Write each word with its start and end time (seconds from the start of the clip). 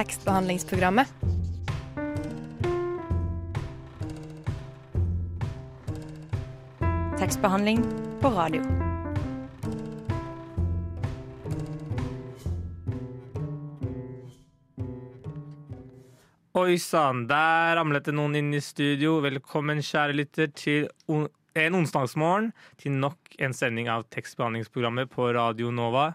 tekstbehandlingsprogrammet. 0.00 1.08
Tekstbehandling 7.18 7.82
på 8.20 8.28
radio. 8.28 8.62
Oi 16.52 16.78
sann, 16.78 17.26
der 17.28 17.76
ramlet 17.76 18.08
det 18.08 18.14
noen 18.16 18.38
inn 18.40 18.54
i 18.56 18.60
studio. 18.64 19.18
Velkommen, 19.20 19.82
kjære 19.84 20.16
lytter, 20.16 20.48
til 20.56 20.88
en 21.10 21.76
onsdagsmorgen 21.76 22.54
til 22.80 22.96
nok 23.02 23.36
en 23.36 23.52
sending 23.52 23.90
av 23.92 24.06
tekstbehandlingsprogrammet 24.16 25.12
på 25.12 25.28
Radio 25.36 25.68
Nova. 25.68 26.14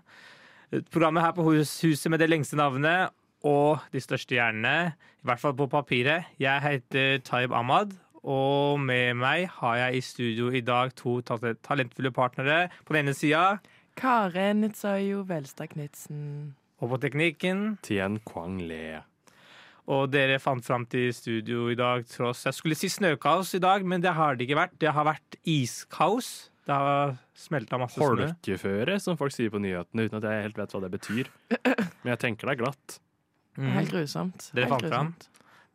Programmet 0.89 1.21
her 1.21 1.37
på 1.37 1.45
hus 1.51 1.75
huset 1.85 2.09
med 2.09 2.23
det 2.23 2.31
lengste 2.33 2.57
navnet 2.57 3.13
og 3.45 3.83
de 3.93 4.01
største 4.01 4.35
hjernene, 4.37 4.95
i 5.21 5.27
hvert 5.29 5.41
fall 5.41 5.53
på 5.57 5.67
papiret. 5.69 6.31
Jeg 6.41 6.61
heter 6.63 7.19
Taib 7.25 7.53
Ahmad, 7.53 7.93
og 8.25 8.79
med 8.81 9.13
meg 9.21 9.47
har 9.59 9.77
jeg 9.83 9.99
i 9.99 10.01
studio 10.01 10.49
i 10.49 10.63
dag 10.65 10.95
to 10.97 11.19
talentfulle 11.21 12.11
partnere. 12.15 12.69
På 12.85 12.95
den 12.95 13.05
ene 13.05 13.13
sida, 13.17 13.59
Karen 13.95 14.63
Nitsayo 14.65 15.21
Velstad 15.29 15.69
Knitsen. 15.75 16.55
og 16.81 16.89
på 16.91 16.97
teknikken. 17.05 17.77
Tien 17.85 18.17
Kwang 18.25 18.57
Le. 18.67 19.03
Og 19.87 20.09
dere 20.11 20.39
fant 20.41 20.65
fram 20.65 20.87
til 20.89 21.11
studio 21.13 21.67
i 21.69 21.75
dag 21.77 22.01
tross 22.09 22.47
Jeg 22.47 22.57
skulle 22.57 22.75
si 22.75 22.89
snøkaos 22.89 23.53
i 23.53 23.61
dag, 23.61 23.85
men 23.85 24.01
det 24.01 24.15
har 24.17 24.35
det 24.35 24.47
ikke 24.49 24.57
vært. 24.57 24.73
Det 24.81 24.89
har 24.91 25.05
vært 25.05 25.37
iskaos. 25.45 26.49
Det 26.65 26.73
har 26.73 27.13
smelta 27.37 27.77
masse 27.77 27.93
snø. 28.01 28.25
Holkeføre, 28.25 28.97
som 28.99 29.17
folk 29.21 29.31
sier 29.31 29.53
på 29.53 29.61
nyhetene, 29.61 30.07
uten 30.09 30.17
at 30.17 30.25
jeg 30.25 30.47
helt 30.47 30.57
vet 30.57 30.73
hva 30.73 30.81
det 30.81 30.91
betyr. 30.97 31.29
Men 32.01 32.15
jeg 32.15 32.23
tenker 32.25 32.49
det 32.49 32.55
er 32.57 32.63
glatt. 32.65 32.97
Mhm. 33.57 33.71
Helt 33.79 33.91
grusomt. 33.93 34.51
Dere 34.55 34.67
fant 34.71 34.87
fram? 34.89 35.13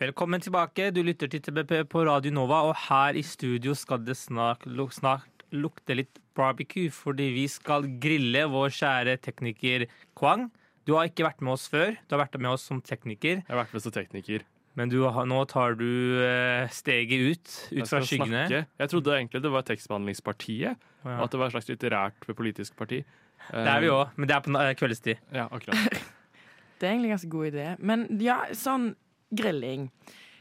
Velkommen 0.00 0.40
tilbake. 0.40 0.90
Du 0.90 1.02
lytter 1.02 1.26
til 1.26 1.42
TBP 1.42 1.88
på 1.88 2.04
Radio 2.04 2.32
Nova, 2.34 2.54
og 2.68 2.76
her 2.88 3.14
i 3.14 3.22
studio 3.22 3.74
skal 3.74 4.06
det 4.06 4.16
snart, 4.16 4.66
snart 4.92 5.35
lukte 5.52 5.94
litt 5.96 6.18
barbecue, 6.36 6.90
fordi 6.90 7.30
vi 7.34 7.46
skal 7.48 7.86
grille 8.02 8.46
vår 8.50 8.68
kjære 8.76 9.16
tekniker 9.24 9.86
Kwang. 10.18 10.48
Du 10.86 10.94
har 10.94 11.08
ikke 11.08 11.24
vært 11.26 11.40
med 11.42 11.52
oss 11.56 11.68
før. 11.68 11.96
Du 12.06 12.14
har 12.16 12.24
vært 12.26 12.38
med 12.40 12.50
oss 12.50 12.62
som 12.68 12.80
tekniker, 12.80 13.40
Jeg 13.42 13.48
har 13.48 13.64
vært 13.64 13.72
med 13.74 13.82
som 13.82 13.92
tekniker. 13.92 14.42
men 14.76 14.88
du 14.92 14.98
nå 15.00 15.38
tar 15.48 15.74
du 15.74 16.20
eh, 16.22 16.68
steget 16.68 17.20
ut, 17.32 17.46
ut 17.72 17.88
fra 17.88 18.00
skyggene. 18.04 18.46
snakke. 18.46 18.66
Jeg 18.78 18.88
trodde 18.92 19.14
egentlig 19.16 19.42
det 19.42 19.50
var 19.50 19.62
Tekstbehandlingspartiet, 19.62 20.76
og 21.04 21.10
Ja. 21.10 21.22
at 21.24 21.30
det 21.30 21.38
var 21.40 21.46
et 21.46 21.52
slags 21.52 21.68
litterært 21.68 22.36
politisk 22.36 22.76
parti. 22.76 23.04
Det 23.50 23.66
er 23.68 23.80
vi 23.80 23.88
òg, 23.88 24.10
men 24.16 24.28
det 24.28 24.36
er 24.36 24.40
på 24.40 24.54
eh, 24.60 24.74
kveldstid. 24.74 25.16
Ja, 25.32 25.48
akkurat. 25.48 25.76
Det 26.78 26.84
er 26.84 26.92
egentlig 26.92 27.08
en 27.08 27.16
ganske 27.16 27.30
god 27.30 27.46
idé. 27.54 27.66
Men 27.80 28.20
ja, 28.20 28.34
sånn 28.52 28.94
grilling. 29.34 29.90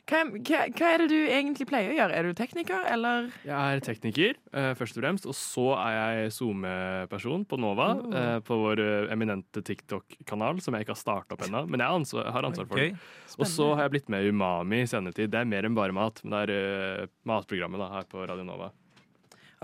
Hva, 0.05 0.19
hva, 0.29 0.59
hva 0.69 0.89
er 0.93 1.01
det 1.01 1.07
du 1.09 1.17
egentlig 1.17 1.65
pleier 1.65 1.89
å 1.89 1.95
gjøre? 1.97 2.13
Er 2.13 2.27
du 2.27 2.37
tekniker, 2.37 2.83
eller? 2.93 3.31
Jeg 3.41 3.55
er 3.55 3.81
tekniker, 3.81 4.37
eh, 4.53 4.69
først 4.77 4.99
og 4.99 5.01
fremst, 5.01 5.25
og 5.25 5.33
så 5.33 5.65
er 5.79 5.95
jeg 5.95 6.35
SoMe-person 6.35 7.45
på 7.49 7.57
Nova. 7.57 7.87
Oh. 7.97 8.13
eh, 8.13 8.37
På 8.45 8.59
vår 8.61 8.83
eh, 8.83 9.09
eminente 9.15 9.63
TikTok-kanal, 9.65 10.61
som 10.61 10.77
jeg 10.77 10.85
ikke 10.85 10.93
har 10.93 11.01
starta 11.01 11.37
opp 11.37 11.47
ennå. 11.47 11.65
Men 11.65 11.81
jeg 11.81 11.89
har 11.89 11.97
ansvar, 11.97 12.29
har 12.37 12.49
ansvar 12.51 12.69
for 12.69 12.77
okay. 12.77 12.93
det. 12.93 13.33
Og 13.39 13.49
så 13.49 13.71
har 13.73 13.87
jeg 13.87 13.95
blitt 13.97 14.13
med 14.13 14.21
i 14.21 14.29
Umami 14.29 14.83
i 14.83 14.89
senere 14.93 15.17
tid. 15.17 15.33
Det 15.33 15.41
er 15.41 15.49
mer 15.49 15.65
enn 15.65 15.77
bare 15.77 15.95
mat, 15.95 16.21
men 16.23 16.37
det 16.37 16.45
er 16.45 17.05
uh, 17.05 17.13
matprogrammet 17.25 17.81
da, 17.81 17.89
her 17.97 18.09
på 18.11 18.29
Radio 18.29 18.45
Nova. 18.45 18.69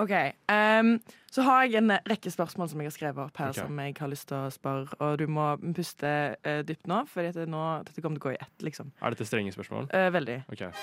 OK. 0.01 0.13
Um, 0.51 0.95
så 1.31 1.43
har 1.45 1.67
jeg 1.67 1.79
en 1.79 1.93
rekke 2.09 2.31
spørsmål 2.33 2.71
som 2.71 2.81
jeg 2.81 2.89
har 2.89 2.95
skrevet 2.95 3.23
opp 3.23 3.37
her, 3.39 3.51
okay. 3.53 3.63
som 3.63 3.81
jeg 3.83 3.95
har 3.99 4.09
lyst 4.11 4.27
til 4.31 4.37
å 4.39 4.51
spørre. 4.53 4.97
Og 4.99 5.19
du 5.21 5.27
må 5.31 5.51
puste 5.77 6.13
uh, 6.35 6.61
dypt 6.67 6.89
nå, 6.91 7.03
for 7.11 7.27
dette, 7.27 7.45
nå, 7.49 7.65
dette 7.87 8.03
kommer 8.03 8.19
til 8.19 8.25
å 8.25 8.29
gå 8.29 8.33
i 8.33 8.41
ett, 8.41 8.55
liksom. 8.65 8.89
Er 8.99 9.15
dette 9.15 9.27
strenge 9.29 9.53
spørsmål? 9.55 9.91
Uh, 9.93 10.09
veldig. 10.13 10.39
Okay. 10.51 10.73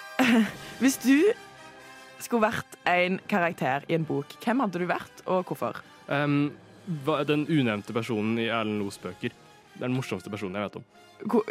Hvis 0.82 0.98
du 1.04 1.30
skulle 2.20 2.50
vært 2.50 2.80
en 2.90 3.20
karakter 3.30 3.86
i 3.88 3.96
en 3.96 4.04
bok, 4.08 4.34
hvem 4.42 4.66
hadde 4.66 4.82
du 4.82 4.88
vært, 4.90 5.22
og 5.30 5.48
hvorfor? 5.48 5.80
Um, 6.10 6.50
den 7.30 7.46
unevnte 7.46 7.94
personen 7.96 8.36
i 8.40 8.50
Erlend 8.50 8.82
Loes 8.82 8.98
bøker. 9.00 9.32
Det 9.80 9.86
er 9.86 9.88
den 9.88 9.96
morsomste 9.96 10.28
personen 10.32 10.58
jeg 10.60 10.68
vet 10.68 10.76
om. 10.76 10.84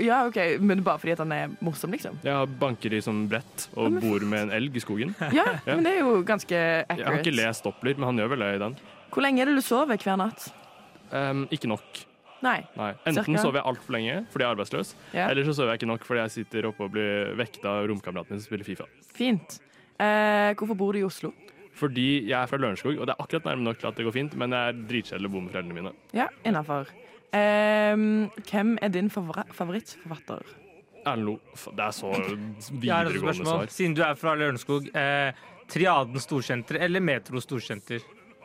Ja, 0.02 0.20
ok, 0.30 0.38
Men 0.62 0.84
bare 0.86 0.98
fordi 1.02 1.16
han 1.18 1.32
er 1.34 1.52
morsom, 1.66 1.92
liksom? 1.94 2.20
Jeg 2.26 2.50
banker 2.62 2.94
i 2.94 3.02
sånn 3.06 3.24
brett 3.30 3.68
og 3.78 3.90
ja, 3.90 4.02
bor 4.06 4.24
med 4.30 4.48
en 4.48 4.52
elg 4.58 4.78
i 4.78 4.84
skogen. 4.86 5.16
Ja, 5.36 5.46
Ja. 5.66 5.76
men 5.76 5.84
det 5.86 5.96
er 5.98 6.00
jo 6.06 6.20
ganske 6.26 6.54
Jeg 6.58 7.06
har 7.06 7.18
ikke 7.20 7.34
lest 7.36 7.66
Doppler, 7.66 7.98
men 7.98 8.10
han 8.12 8.22
gjør 8.22 8.32
vel 8.36 8.46
det 8.46 8.52
i 8.56 8.62
den. 8.64 8.78
Hvor 9.10 9.26
lenge 9.26 9.42
er 9.42 9.50
det 9.50 9.58
du 9.58 9.66
sover 9.66 9.98
hver 9.98 10.18
natt? 10.22 10.48
Um, 11.12 11.48
ikke 11.54 11.70
nok. 11.70 12.06
Nei. 12.46 12.60
Nei. 12.78 12.92
Enten 13.10 13.26
Cirka? 13.34 13.42
sover 13.44 13.60
jeg 13.60 13.68
altfor 13.74 13.92
lenge 13.98 14.14
fordi 14.32 14.46
jeg 14.46 14.48
er 14.48 14.56
arbeidsløs, 14.56 14.94
Ja. 15.12 15.26
eller 15.30 15.44
så 15.44 15.54
sover 15.58 15.74
jeg 15.74 15.82
ikke 15.82 15.90
nok 15.92 16.06
fordi 16.08 16.22
jeg 16.22 16.32
sitter 16.38 16.70
oppe 16.70 16.86
og 16.86 16.94
blir 16.94 17.34
vekta 17.36 17.74
av 17.82 17.88
romkameraten 17.92 18.32
min 18.38 18.40
som 18.40 18.48
spiller 18.48 18.64
Fifa. 18.70 18.86
Fint. 19.18 19.58
Uh, 20.00 20.54
hvorfor 20.56 20.78
bor 20.80 20.94
du 20.96 21.02
i 21.02 21.04
Oslo? 21.04 21.34
Fordi 21.80 22.26
jeg 22.28 22.36
er 22.36 22.48
fra 22.48 22.58
Lørenskog, 22.60 22.98
og 23.00 23.06
det 23.08 23.14
er 23.16 23.22
akkurat 23.24 23.46
nærme 23.48 23.64
nok 23.64 23.78
til 23.80 23.88
at 23.88 23.96
det 24.00 24.06
går 24.08 24.16
fint, 24.16 24.34
men 24.40 24.52
jeg 24.52 24.72
er 24.74 24.80
dritkjedelig 24.90 25.30
å 25.30 25.32
bo 25.32 25.42
med 25.46 25.54
foreldrene 25.54 25.78
mine. 25.78 25.92
Ja, 26.16 26.26
innafor. 27.34 28.44
hvem 28.52 28.78
er 28.82 28.90
din 28.90 29.10
favorittforfatter? 29.10 30.42
Erlend 31.06 31.26
Lo. 31.26 31.40
F- 31.56 31.72
Det 31.76 31.86
er 31.86 31.92
så 31.96 32.12
Jeg 32.12 32.82
videregående 32.82 33.46
svar. 33.46 33.68
Siden 33.72 33.96
du 33.96 34.02
er 34.04 34.16
fra 34.16 34.34
Lørenskog, 34.36 34.88
eh, 34.96 35.32
Triaden 35.70 36.20
Storsenter 36.20 36.76
eller 36.82 37.00
Metro 37.00 37.40
Storsenter? 37.40 38.00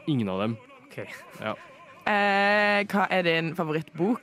Ingen 0.06 0.28
av 0.28 0.40
dem. 0.40 0.56
Okay. 0.86 1.06
Ja. 1.40 1.54
Eh, 2.06 2.84
hva 2.84 3.06
er 3.10 3.22
din 3.22 3.54
favorittbok? 3.56 4.20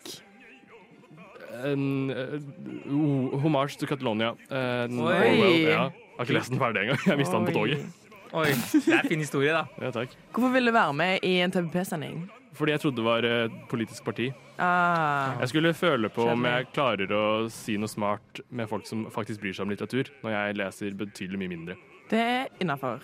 En 1.66 2.10
uh, 2.10 3.40
Homage 3.44 3.76
to 3.78 3.86
Catalonia. 3.86 4.36
En, 4.50 5.00
Oi. 5.02 5.66
Ja. 5.68 5.90
Har 6.18 6.26
ikke 6.26 6.34
lest 6.38 6.50
den 6.54 6.60
ferdig 6.62 6.84
engang. 6.86 7.02
Jeg 7.08 7.18
mista 7.20 7.38
den 7.38 7.46
på 7.50 7.52
toget. 7.58 7.84
Oi, 8.32 8.46
det 8.48 8.88
er 8.88 9.02
en 9.02 9.10
fin 9.10 9.20
historie, 9.20 9.52
da. 9.52 9.66
Ja, 9.82 9.90
takk. 9.92 10.14
Hvorfor 10.32 10.54
vil 10.54 10.66
du 10.66 10.72
være 10.72 10.94
med 10.96 11.20
i 11.28 11.34
en 11.44 11.52
TVP-sending? 11.52 12.22
Fordi 12.54 12.74
jeg 12.74 12.82
trodde 12.84 12.98
det 13.00 13.06
var 13.06 13.24
et 13.28 13.54
politisk 13.72 14.04
parti. 14.04 14.26
Ah, 14.60 15.38
Jeg 15.40 15.50
skulle 15.50 15.74
føle 15.74 16.10
på 16.12 16.26
om 16.30 16.44
jeg 16.46 16.68
klarer 16.76 17.12
å 17.16 17.50
si 17.50 17.78
noe 17.78 17.88
smart 17.90 18.42
med 18.52 18.68
folk 18.70 18.86
som 18.86 19.06
faktisk 19.10 19.42
bryr 19.42 19.54
seg 19.56 19.66
om 19.66 19.72
litteratur, 19.74 20.12
når 20.24 20.36
jeg 20.36 20.58
leser 20.60 20.92
betydelig 21.00 21.40
mye 21.40 21.50
mindre. 21.56 21.76
det 22.12 22.20
er 22.20 22.48
innafor. 22.60 23.00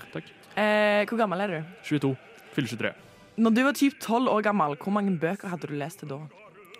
Eh, 0.57 1.05
hvor 1.07 1.17
gammel 1.17 1.39
er 1.41 1.47
du? 1.47 1.63
22. 1.87 2.15
Fyller 2.53 2.67
23. 2.67 2.93
Når 3.37 3.53
du 3.55 3.63
var 3.63 3.73
typ 3.73 3.99
12 4.01 4.27
år 4.33 4.41
gammel, 4.43 4.75
hvor 4.75 4.91
mange 4.91 5.17
bøker 5.19 5.47
hadde 5.47 5.67
du 5.69 5.75
lest 5.77 5.99
til 5.99 6.09
da? 6.09 6.17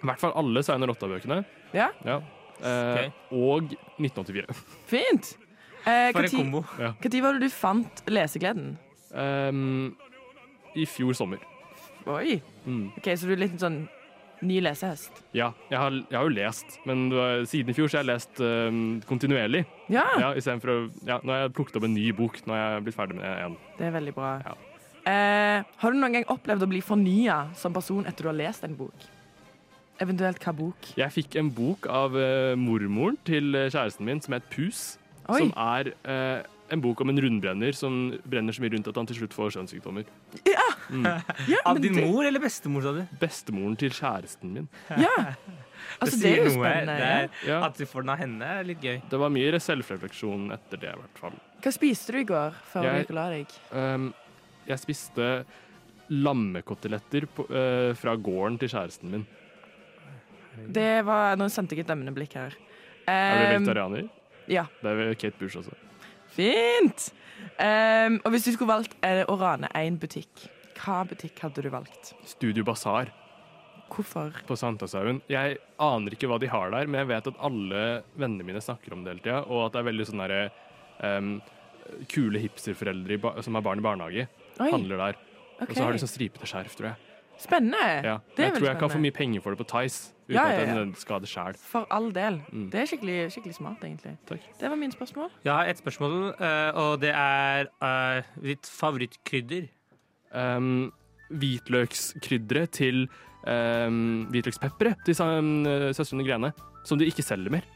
I 0.03 0.05
hvert 0.05 0.19
fall 0.19 0.33
alle 0.35 0.61
Seiner 0.63 0.87
Rotta-bøkene. 0.87 1.43
Ja, 1.73 1.89
Ja. 2.05 2.19
Eh, 2.63 3.11
Og 3.31 3.69
1984. 4.01 4.45
fint! 4.87 5.37
Eh, 5.85 6.11
For 6.11 6.21
en 6.23 6.29
kombo. 6.29 6.63
Når 6.77 7.13
ja. 7.13 7.21
var 7.21 7.33
det 7.33 7.41
du 7.41 7.49
fant 7.49 8.01
lesegleden? 8.07 8.77
Um, 9.13 9.95
I 10.75 10.85
fjor 10.85 11.13
sommer. 11.13 11.37
Oi, 12.07 12.41
Mm. 12.67 12.91
ok, 12.97 13.07
Så 13.15 13.27
du 13.27 13.33
er 13.33 13.41
litt 13.43 13.59
sånn 13.59 13.87
ny 14.41 14.59
lesehest? 14.61 15.11
Ja, 15.33 15.51
jeg 15.71 15.79
har, 15.79 15.91
jeg 15.91 16.13
har 16.17 16.27
jo 16.27 16.33
lest, 16.35 16.77
men 16.85 17.07
var, 17.11 17.43
siden 17.49 17.69
i 17.71 17.73
fjor 17.73 17.87
så 17.89 17.97
har 17.97 18.03
jeg 18.05 18.11
lest 18.13 18.39
um, 18.43 19.01
kontinuerlig. 19.09 19.65
Ja, 19.89 20.05
Ja, 20.19 20.29
å, 20.33 20.91
ja, 21.07 21.19
nå 21.23 21.31
har 21.33 21.41
jeg 21.47 21.53
plukket 21.57 21.79
opp 21.79 21.87
en 21.87 21.93
ny 21.95 22.11
bok. 22.11 22.37
Nå 22.45 22.53
har 22.53 22.75
jeg 22.77 22.83
blitt 22.87 22.95
ferdig 22.99 23.15
med 23.17 23.25
en. 23.45 23.57
det 23.79 23.87
er 23.87 23.91
veldig 23.95 24.13
bra. 24.15 24.33
Ja. 24.45 24.55
Eh, 25.07 25.63
har 25.81 25.91
du 25.91 25.97
noen 25.97 26.17
gang 26.17 26.25
opplevd 26.27 26.65
å 26.65 26.67
bli 26.69 26.81
fornya 26.83 27.37
som 27.55 27.73
person 27.73 28.05
etter 28.05 28.27
du 28.27 28.29
har 28.29 28.35
lest 28.37 28.63
en 28.67 28.75
bok? 28.75 29.07
Eventuelt 30.03 30.37
hva 30.43 30.53
bok? 30.53 30.89
Jeg 30.99 31.09
fikk 31.15 31.35
en 31.39 31.49
bok 31.49 31.87
av 31.89 32.13
uh, 32.13 32.53
mormoren 32.59 33.17
til 33.25 33.55
eh, 33.55 33.69
kjæresten 33.73 34.05
min 34.05 34.21
som 34.21 34.35
het 34.37 34.45
Pus. 34.53 34.97
Oi, 35.27 35.39
Som 35.41 35.53
er 35.57 35.89
eh, 36.05 36.43
en 36.69 36.81
bok 36.83 36.99
om 37.01 37.09
en 37.09 37.21
rundbrenner 37.21 37.71
som 37.73 37.93
brenner 38.27 38.51
så 38.53 38.61
mye 38.63 38.73
rundt 38.75 38.87
at 38.91 38.95
han 38.99 39.07
til 39.07 39.15
slutt 39.21 39.33
får 39.33 39.53
kjønnssykdommer. 39.55 40.05
Ja, 40.47 40.65
Av 41.65 41.79
din 41.79 41.93
det- 41.95 42.05
mor 42.07 42.25
eller 42.27 42.39
bestemor, 42.43 42.81
sa 42.83 42.91
du? 42.95 43.03
Bestemoren 43.21 43.77
til 43.79 43.89
kjæresten 43.95 44.51
min. 44.53 44.67
Ja. 44.97 45.33
Altså, 46.01 46.17
det 46.19 46.31
er 46.33 46.43
jo 46.43 46.49
spennende. 46.57 46.95
Det 46.97 47.05
Ja. 47.05 47.17
er, 47.21 47.29
Ja. 47.47 47.59
At 47.67 47.77
du 47.77 47.85
får 47.85 48.01
den 48.01 48.09
av 48.09 48.17
henne, 48.19 48.41
er 48.59 48.63
litt 48.63 48.81
gøy. 48.81 49.01
Det 49.09 49.19
var 49.19 49.29
mye 49.29 49.59
selvrefleksjon 49.61 50.51
etter 50.51 50.77
det, 50.81 50.89
i 50.91 50.99
hvert 50.99 51.17
fall. 51.21 51.33
Hva 51.61 51.71
spiste 51.71 52.11
du 52.11 52.17
i 52.19 52.23
går 52.27 52.53
før 52.73 52.81
du 52.81 52.87
Jeg- 52.87 53.05
gikk 53.05 53.09
og 53.09 53.15
la 53.15 53.29
deg? 53.29 53.47
Um, 53.71 54.13
jeg 54.67 54.77
spiste 54.79 55.45
lammekoteletter 56.09 57.27
på, 57.35 57.45
uh, 57.49 57.93
fra 57.99 58.15
gården 58.15 58.57
til 58.59 58.69
kjæresten 58.69 59.11
min. 59.11 59.25
Det 60.73 61.05
var, 61.05 61.35
Nå 61.37 61.47
sendte 61.53 61.75
jeg 61.75 61.85
et 61.85 61.91
demmende 61.91 62.13
blikk 62.15 62.33
her. 62.33 62.55
Er 63.07 63.37
du 63.37 63.55
Um, 63.57 63.65
vegetarianer? 63.65 64.09
ja. 64.47 64.65
Det 64.81 64.91
er 64.91 65.13
Kate 65.15 65.37
Bush 65.39 65.57
også. 65.57 65.73
Fint! 66.35 67.11
Um, 67.57 68.19
og 68.23 68.33
hvis 68.33 68.45
du 68.47 68.51
skulle 68.53 68.69
valgt 68.69 68.97
eh, 69.05 69.23
å 69.25 69.37
rane 69.39 69.69
én 69.77 69.97
butikk, 70.01 70.47
hva 70.77 71.01
butikk 71.09 71.39
hadde 71.45 71.63
du 71.65 71.71
valgt? 71.73 72.13
Studio 72.27 72.65
Basar. 72.67 73.13
Hvorfor? 73.87 74.33
på 74.47 74.55
Sankthanshaugen. 74.59 75.21
Jeg 75.31 75.59
aner 75.79 76.13
ikke 76.13 76.27
hva 76.27 76.39
de 76.43 76.49
har 76.51 76.73
der, 76.73 76.89
men 76.91 77.01
jeg 77.01 77.09
vet 77.13 77.29
at 77.31 77.37
alle 77.47 77.83
vennene 78.19 78.43
mine 78.43 78.61
snakker 78.63 78.93
om 78.93 79.05
det 79.05 79.13
hele 79.13 79.23
tida, 79.23 79.39
og 79.47 79.67
at 79.67 79.77
det 79.77 79.79
er 79.79 79.87
veldig 79.87 80.07
sånn 80.09 80.23
derre 80.25 80.41
um, 80.99 81.29
kule 82.11 82.41
hipsterforeldre 82.43 83.19
som 83.45 83.55
har 83.57 83.63
barn 83.65 83.79
i 83.79 83.85
barnehage, 83.85 84.27
Oi, 84.59 84.69
handler 84.73 85.03
der. 85.05 85.21
Okay. 85.57 85.69
Og 85.69 85.73
så 85.77 85.85
har 85.85 85.95
de 85.95 86.03
sånn 86.03 86.11
stripete 86.11 86.49
skjerf, 86.49 86.75
tror 86.77 86.91
jeg. 86.91 87.15
Spennende! 87.41 87.85
Ja. 88.03 88.19
Det 88.35 88.43
er 88.43 88.49
jeg 88.49 88.57
tror 88.57 88.67
jeg 88.67 88.73
jeg 88.73 88.81
kan 88.83 88.93
få 88.93 89.01
mye 89.01 89.15
penger 89.15 89.45
for 89.45 89.53
det 89.53 89.61
på 89.61 89.69
Tice, 89.71 90.11
uten 90.27 90.35
Ja, 90.35 90.47
ja, 90.51 90.59
ja. 90.59 90.71
at 90.71 90.77
den 90.77 90.93
skader 90.95 91.29
sjæl. 91.29 91.55
For 91.57 91.87
all 91.91 92.11
del. 92.15 92.41
Mm. 92.51 92.69
Det 92.71 92.81
er 92.81 92.89
skikkelig, 92.91 93.17
skikkelig 93.31 93.55
smart, 93.55 93.83
egentlig. 93.83 94.17
Takk. 94.27 94.47
Det 94.59 94.69
var 94.69 94.75
mine 94.75 94.91
spørsmål. 94.91 95.29
Jeg 95.43 95.53
har 95.53 95.71
et 95.71 95.77
spørsmål, 95.77 96.17
eh, 96.39 96.71
og 96.83 97.01
det 97.01 97.13
er 97.15 97.71
uh, 97.81 98.43
ditt 98.43 98.67
favorittkrydder. 98.67 99.69
Um, 100.35 100.91
hvitløkskrydderet 101.29 102.69
til 102.69 103.07
um, 103.47 104.27
hvitløkspepperet 104.31 105.05
til 105.05 105.23
um, 105.23 105.65
søstrene 105.95 106.27
Grene, 106.27 106.51
som 106.85 106.99
de 106.99 107.07
ikke 107.07 107.23
selger 107.23 107.51
mer. 107.51 107.67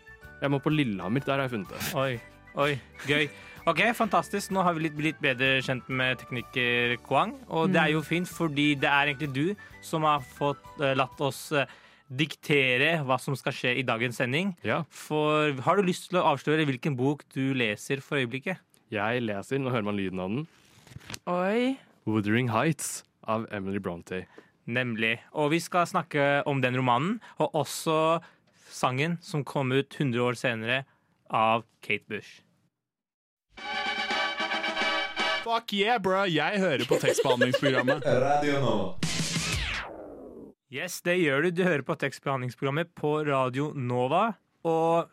Jeg 0.41 0.51
må 0.51 0.59
på 0.59 0.69
Lillehammer, 0.69 1.19
der 1.19 1.33
har 1.33 1.41
jeg 1.41 1.49
funnet 1.49 1.69
det. 1.69 1.81
Oi, 1.95 2.19
oi, 2.55 2.79
gøy. 3.07 3.27
Ok, 3.69 3.81
fantastisk. 3.93 4.49
Nå 4.51 4.63
har 4.65 4.73
vi 4.73 4.87
blitt, 4.87 4.95
blitt 4.97 5.19
bedre 5.21 5.59
kjent 5.61 5.89
med 5.89 6.17
tekniker 6.17 6.95
Kwang. 7.05 7.35
Og 7.53 7.69
det 7.69 7.77
er 7.77 7.91
jo 7.93 8.01
fint, 8.01 8.29
fordi 8.29 8.73
det 8.73 8.89
er 8.89 9.11
egentlig 9.11 9.29
du 9.35 9.59
som 9.85 10.07
har 10.07 10.23
fått 10.37 10.63
uh, 10.81 10.95
latt 10.97 11.21
oss 11.21 11.51
eh, 11.53 11.69
diktere 12.11 12.97
hva 13.07 13.15
som 13.21 13.35
skal 13.39 13.55
skje 13.55 13.71
i 13.79 13.85
dagens 13.87 14.17
sending. 14.19 14.51
Ja, 14.67 14.81
For 14.91 15.53
har 15.63 15.79
du 15.79 15.87
lyst 15.87 16.09
til 16.09 16.19
å 16.19 16.25
avsløre 16.33 16.65
hvilken 16.67 16.97
bok 16.99 17.23
du 17.35 17.53
leser 17.57 18.03
for 18.03 18.19
øyeblikket? 18.21 18.59
jeg 18.91 19.21
leser, 19.23 19.55
nå 19.63 19.71
hører 19.71 19.85
man 19.87 19.95
lyden 19.95 20.19
av 20.19 20.33
den, 20.33 20.47
Oi. 21.31 21.77
Wuthering 22.03 22.49
Heights 22.51 23.05
av 23.23 23.45
Emily 23.55 23.79
Bronte. 23.79 24.25
Nemlig. 24.67 25.13
Og 25.31 25.53
vi 25.53 25.59
skal 25.63 25.87
snakke 25.87 26.43
om 26.45 26.59
den 26.61 26.75
romanen, 26.75 27.21
og 27.39 27.55
også 27.55 28.19
sangen 28.67 29.15
som 29.23 29.45
kom 29.47 29.71
ut 29.71 29.95
100 29.95 30.19
år 30.25 30.35
senere 30.35 30.81
av 31.31 31.63
Kate 31.81 32.03
Bush. 32.11 32.41
Fuck 35.41 35.73
yeah, 35.73 35.97
bro! 35.97 36.25
Jeg 36.27 36.59
hører 36.59 36.85
på 36.87 36.99
tekstbehandlingsprogrammet. 37.01 38.03
Radio 38.27 38.59
Nova. 38.59 39.10
Yes, 40.71 41.01
det 41.03 41.17
gjør 41.19 41.43
du. 41.43 41.49
Du 41.51 41.65
hører 41.67 41.83
på 41.83 41.97
tekstbehandlingsprogrammet 41.99 42.93
på 42.95 43.09
Radio 43.27 43.73
Nova. 43.75 44.37
Og 44.63 45.09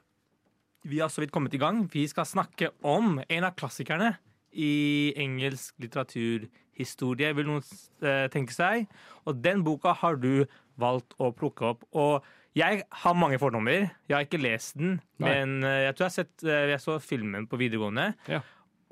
vi 0.87 1.01
har 1.03 1.11
så 1.11 1.25
vidt 1.25 1.33
kommet 1.35 1.57
i 1.57 1.59
gang. 1.59 1.81
Vi 1.91 2.05
skal 2.07 2.29
snakke 2.31 2.69
om 2.87 3.19
en 3.19 3.47
av 3.49 3.57
klassikerne 3.59 4.13
i 4.55 5.11
engelsk 5.19 5.75
litteraturhistorie, 5.83 7.33
vil 7.35 7.51
noen 7.51 7.67
eh, 8.07 8.29
tenke 8.31 8.55
seg. 8.55 8.87
Og 9.27 9.43
den 9.43 9.65
boka 9.67 9.97
har 9.99 10.21
du 10.23 10.47
valgt 10.79 11.19
å 11.19 11.33
plukke 11.35 11.73
opp. 11.73 11.83
Og 11.91 12.23
jeg 12.55 12.85
har 13.03 13.19
mange 13.19 13.43
fordommer. 13.43 13.91
Jeg 14.07 14.15
har 14.15 14.29
ikke 14.29 14.39
lest 14.39 14.79
den, 14.79 15.01
Nei. 15.19 15.35
men 15.35 15.67
eh, 15.67 15.89
jeg 15.89 15.99
tror 15.99 16.07
jeg 16.07 16.13
har 16.13 16.19
sett 16.21 16.47
eh, 16.47 16.71
Jeg 16.77 16.85
så 16.87 17.01
filmen 17.03 17.51
på 17.51 17.59
videregående. 17.59 18.13
Ja. 18.31 18.45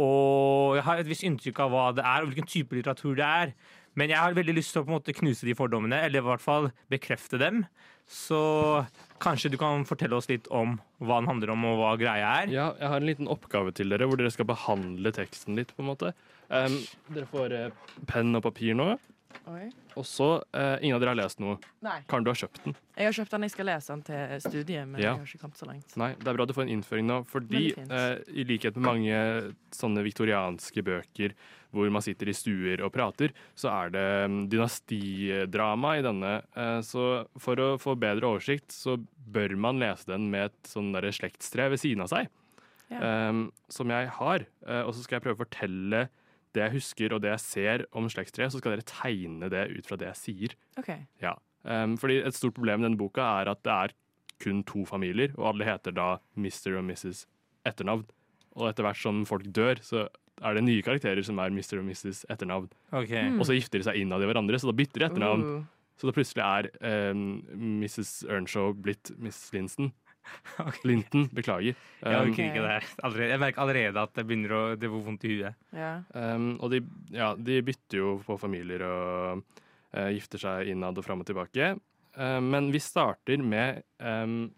Og 0.02 0.76
jeg 0.76 0.84
har 0.90 0.98
et 1.00 1.08
visst 1.14 1.24
inntrykk 1.24 1.62
av 1.62 1.70
hva 1.72 1.88
det 1.94 2.02
er, 2.04 2.24
og 2.26 2.32
hvilken 2.32 2.50
type 2.50 2.74
litteratur 2.74 3.14
det 3.16 3.30
er. 3.30 3.54
Men 3.96 4.12
jeg 4.12 4.20
har 4.20 4.36
veldig 4.36 4.58
lyst 4.58 4.74
til 4.74 4.82
å 4.82 4.86
på 4.86 4.92
en 4.92 4.98
måte 4.98 5.14
knuse 5.16 5.46
de 5.48 5.56
fordommene, 5.56 6.02
eller 6.04 6.20
i 6.20 6.26
hvert 6.26 6.44
fall 6.44 6.70
bekrefte 6.92 7.40
dem. 7.40 7.64
Så 8.06 8.38
kanskje 9.22 9.50
du 9.50 9.56
kan 9.58 9.86
fortelle 9.88 10.18
oss 10.18 10.28
litt 10.30 10.46
om 10.54 10.76
hva 11.02 11.18
den 11.18 11.30
handler 11.30 11.54
om, 11.56 11.64
og 11.66 11.80
hva 11.80 11.94
greia 11.98 12.34
er. 12.42 12.52
Ja, 12.52 12.68
jeg 12.78 12.92
har 12.92 13.02
en 13.02 13.08
liten 13.08 13.30
oppgave 13.32 13.72
til 13.74 13.90
dere, 13.90 14.06
hvor 14.06 14.20
dere 14.20 14.30
skal 14.34 14.48
behandle 14.52 15.12
teksten 15.16 15.58
litt, 15.58 15.72
på 15.74 15.82
en 15.82 15.90
måte. 15.90 16.12
Um, 16.46 16.78
dere 17.16 17.26
får 17.32 17.56
uh, 17.56 17.96
penn 18.10 18.38
og 18.38 18.44
papir 18.46 18.76
nå. 18.78 18.92
Oi. 19.46 19.68
Og 19.96 20.04
så, 20.04 20.42
eh, 20.54 20.78
ingen 20.82 20.96
av 20.96 21.00
dere 21.00 21.12
har 21.14 21.18
lest 21.20 21.38
noe. 21.40 21.58
Nei. 21.82 22.00
Karen, 22.08 22.24
du 22.24 22.30
har 22.30 22.34
kjøpt 22.40 22.64
den. 22.64 22.74
Jeg 22.96 23.06
har 23.06 23.12
kjøpt 23.12 23.30
den, 23.30 23.42
jeg 23.46 23.50
skal 23.52 23.66
lese 23.66 23.86
den 23.92 24.02
til 24.02 24.40
studiet, 24.40 24.88
men 24.88 25.00
Ja. 25.00 25.12
jeg 25.14 25.18
har 25.18 25.26
ikke 25.26 25.40
kommet 25.44 25.56
så 25.60 25.66
langt. 25.68 25.96
Nei, 25.96 26.14
det 26.14 26.26
er 26.26 26.34
bra 26.34 26.46
du 26.46 26.52
får 26.52 26.62
en 26.66 26.74
innføring 26.82 27.06
nå, 27.06 27.26
fordi 27.26 27.62
eh, 27.78 28.18
i 28.34 28.44
likhet 28.44 28.74
med 28.76 28.82
mange 28.82 29.54
sånne 29.70 30.02
viktorianske 30.02 30.82
bøker 30.82 31.34
hvor 31.72 31.90
man 31.92 32.00
sitter 32.02 32.28
i 32.28 32.32
stuer 32.32 32.80
og 32.82 32.92
prater, 32.92 33.30
så 33.54 33.68
er 33.70 33.90
det 33.90 34.30
mm, 34.30 34.48
dynastidrama 34.48 35.98
i 35.98 36.02
denne. 36.06 36.42
Eh, 36.56 36.80
så 36.86 37.26
for 37.38 37.56
å 37.56 37.68
få 37.80 37.94
bedre 37.98 38.22
oversikt, 38.30 38.68
så 38.72 38.96
bør 39.30 39.56
man 39.58 39.78
lese 39.82 40.06
den 40.06 40.30
med 40.30 40.46
et 40.50 40.62
sånn 40.70 40.92
slektstre 41.12 41.68
ved 41.70 41.78
siden 41.82 42.02
av 42.02 42.08
seg, 42.08 42.28
Ja. 42.90 42.98
eh, 43.30 43.46
som 43.68 43.88
jeg 43.90 44.08
har. 44.08 44.46
Eh, 44.66 44.82
og 44.82 44.94
så 44.94 45.02
skal 45.02 45.20
jeg 45.20 45.24
prøve 45.24 45.38
å 45.38 45.44
fortelle 45.46 46.08
det 46.56 46.64
jeg 46.64 46.74
husker 46.78 47.14
og 47.14 47.22
det 47.24 47.30
jeg 47.34 47.44
ser 47.44 47.84
om 47.96 48.08
slektstreet, 48.10 48.54
så 48.54 48.60
skal 48.62 48.74
dere 48.74 48.88
tegne 48.88 49.50
det 49.52 49.66
ut 49.76 49.86
fra 49.88 49.98
det 50.00 50.10
jeg 50.10 50.20
sier. 50.22 50.56
OK. 50.80 50.90
Ja. 51.22 51.36
Um, 51.66 51.96
fordi 52.00 52.20
et 52.22 52.36
stort 52.36 52.56
problem 52.56 52.82
i 52.82 52.88
denne 52.88 53.00
boka 53.00 53.24
er 53.42 53.50
at 53.52 53.62
det 53.66 53.72
er 53.74 53.96
kun 54.42 54.60
to 54.68 54.84
familier, 54.88 55.32
og 55.38 55.50
alle 55.52 55.66
heter 55.68 55.94
da 55.96 56.10
Mr. 56.36 56.76
og 56.76 56.84
Mrs. 56.88 57.24
etternavn. 57.66 58.04
Og 58.56 58.68
etter 58.70 58.86
hvert 58.86 59.00
som 59.00 59.24
folk 59.28 59.46
dør, 59.52 59.80
så 59.84 60.06
er 60.44 60.56
det 60.56 60.66
nye 60.66 60.84
karakterer 60.84 61.24
som 61.24 61.38
er 61.40 61.52
Mr. 61.52 61.78
og 61.80 61.86
Mrs. 61.88 62.24
etternavn. 62.32 62.68
Ok. 62.92 63.12
Mm. 63.12 63.40
Og 63.40 63.48
så 63.48 63.56
gifter 63.56 63.80
de 63.80 63.88
seg 63.88 64.02
innad 64.02 64.24
i 64.24 64.28
hverandre, 64.28 64.60
så 64.60 64.68
da 64.68 64.76
bytter 64.76 65.02
de 65.02 65.08
etternavn. 65.10 65.48
Uh, 65.48 65.72
Så 65.96 66.10
da 66.10 66.12
plutselig 66.12 66.42
er 66.44 66.66
um, 67.10 67.20
Mrs. 67.80 68.10
Earnshaw 68.28 68.74
blitt 68.76 69.14
Miss 69.16 69.46
Linton. 70.58 70.80
Linton, 70.88 71.28
beklager. 71.34 71.74
Jeg 72.02 72.16
Um, 72.16 72.30
orker 72.30 72.44
ikke 72.48 72.62
det 72.62 72.70
her. 72.72 72.88
Allerede, 73.06 73.28
jeg 73.30 73.40
merker 73.42 73.62
allerede 73.62 74.02
at 74.02 74.14
det 74.16 74.24
begynner 74.26 74.52
å 74.56 74.62
det 74.78 74.90
får 74.92 75.04
vondt 75.06 75.24
i 75.26 75.34
huet. 75.34 75.54
ja. 75.76 75.92
Um, 76.14 76.48
og 76.60 76.70
de, 76.72 76.80
ja, 77.14 77.34
de 77.36 77.60
bytter 77.66 78.00
jo 78.00 78.14
på 78.26 78.38
familier 78.40 78.82
og 78.86 79.42
uh, 79.96 80.08
gifter 80.14 80.42
seg 80.42 80.70
innad 80.72 80.98
og 80.98 81.06
fram 81.06 81.22
og 81.24 81.28
tilbake. 81.28 81.74
Eh, 82.16 82.40
men 82.40 82.70
vi 82.72 82.80
starter 82.80 83.42
med 83.44 83.82
um, 84.00 84.50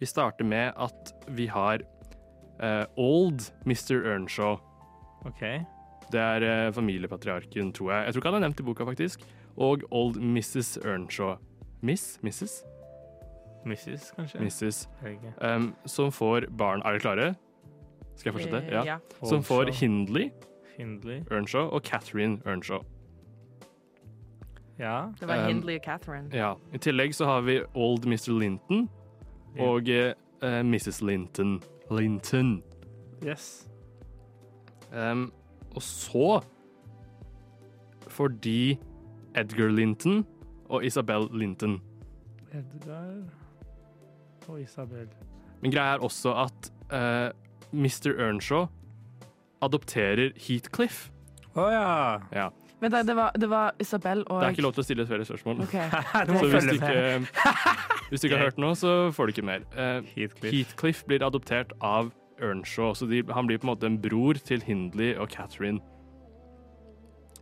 Vi 0.00 0.06
starter 0.06 0.44
med 0.44 0.74
at 0.76 1.14
vi 1.32 1.46
har 1.48 1.80
uh, 2.60 2.84
Old 3.00 3.46
Mr. 3.64 4.02
Earnshaw. 4.04 4.58
Okay. 5.24 5.62
Det 6.12 6.20
er 6.20 6.70
familiepatriarken, 6.76 7.72
tror 7.72 7.92
jeg. 7.94 8.04
Jeg 8.04 8.12
tror 8.12 8.20
ikke 8.20 8.32
han 8.34 8.42
er 8.42 8.44
nevnt 8.44 8.60
i 8.60 8.66
boka, 8.66 8.84
faktisk. 8.84 9.24
Og 9.56 9.86
Old 9.90 10.20
Mrs. 10.20 10.76
Earnshaw. 10.84 11.38
Miss? 11.80 12.18
Mrs? 12.22 12.60
Mrs., 13.66 14.12
kanskje? 14.16 14.40
Mrs. 14.40 14.88
Um, 15.42 15.74
som 15.86 16.12
får 16.12 16.46
barn 16.58 16.82
Er 16.84 16.90
dere 16.90 17.00
klare? 17.00 17.34
Skal 18.16 18.32
jeg 18.32 18.40
fortsette? 18.40 18.66
Ja. 18.70 18.82
ja. 18.84 18.98
Som 19.24 19.42
får 19.42 19.72
Hindley 19.72 20.30
Hindley. 20.76 21.22
Earnshaw 21.30 21.68
og 21.70 21.82
Catherine 21.82 22.40
Earnshaw. 22.46 22.82
Ja. 24.78 25.06
Det 25.20 25.28
var 25.28 25.42
Um, 25.42 25.46
Hindley 25.48 25.74
og 25.76 25.80
Catherine. 25.84 26.30
Ja. 26.32 26.54
I 26.74 26.78
tillegg 26.78 27.14
så 27.14 27.24
har 27.24 27.40
vi 27.40 27.60
Old 27.74 28.06
Mr. 28.06 28.38
Linton 28.38 28.88
og 29.58 29.88
eh, 29.88 30.14
eh, 30.42 30.62
Mrs. 30.62 31.02
Linton. 31.02 31.62
Linton. 31.90 32.62
Yes. 33.26 33.68
Um, 34.92 35.32
og 35.70 35.82
så 35.82 36.40
fordi 38.08 38.78
Edgar 39.36 39.68
Linton 39.68 40.26
og 40.68 40.84
Isabel 40.84 41.28
Linton. 41.32 41.80
Edgar 42.52 43.22
og 44.48 44.60
Isabel. 44.60 45.08
Men 45.62 45.72
greia 45.72 45.94
er 45.96 46.04
også 46.04 46.34
at 46.44 46.70
uh, 46.92 47.30
Mr. 47.72 48.12
Earnshaw 48.18 48.66
adopterer 49.64 50.34
Heathcliff. 50.36 51.08
Å 51.54 51.68
ja. 51.70 51.86
Ja. 52.34 52.50
Men 52.82 52.92
det, 52.92 53.04
det 53.08 53.14
var, 53.16 53.32
det 53.40 53.48
var 53.48 53.72
Isabel 53.80 54.24
og 54.26 54.40
Det 54.42 54.48
er 54.48 54.56
ikke 54.56 54.66
lov 54.66 54.74
til 54.76 54.82
å 54.82 54.86
stille 54.88 55.06
flere 55.08 55.24
spørsmål. 55.24 55.62
Okay. 55.64 55.86
Så 56.40 56.50
hvis 56.52 56.68
du 56.68 56.74
ikke, 56.74 57.54
hvis 58.10 58.20
du 58.20 58.28
ikke 58.28 58.36
har 58.36 58.50
hørt 58.50 58.60
noe, 58.60 58.76
så 58.76 58.92
får 59.14 59.30
du 59.30 59.36
ikke 59.36 59.46
mer. 59.46 59.64
Uh, 59.72 60.04
Heathcliff. 60.12 60.52
Heathcliff 60.52 61.04
blir 61.08 61.24
adoptert 61.24 61.72
av 61.80 62.12
Earnshaw, 62.42 62.92
så 62.98 63.06
de, 63.06 63.22
han 63.30 63.46
blir 63.46 63.60
på 63.62 63.68
en 63.68 63.72
måte 63.72 63.86
en 63.88 63.96
bror 64.02 64.38
til 64.42 64.62
Hindley 64.66 65.14
og 65.14 65.30
Catherine. 65.32 65.80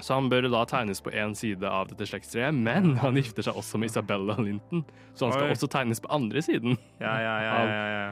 Så 0.03 0.17
han 0.19 0.29
bør 0.33 0.49
da 0.51 0.65
tegnes 0.67 0.99
på 1.03 1.13
én 1.15 1.35
side 1.39 1.69
av 1.69 1.87
dette 1.93 2.09
slektstreet, 2.11 2.55
men 2.55 2.97
han 2.99 3.19
gifter 3.21 3.47
seg 3.47 3.59
også 3.59 3.79
med 3.79 3.93
Isabella 3.93 4.35
Linton, 4.41 4.83
så 5.15 5.29
han 5.29 5.37
skal 5.37 5.47
Oi. 5.47 5.55
også 5.55 5.69
tegnes 5.71 6.03
på 6.03 6.11
andre 6.11 6.43
siden 6.43 6.75
Ja, 6.99 7.13
ja, 7.23 7.35
ja. 7.45 7.53
ja, 7.71 7.85
ja. 7.93 8.09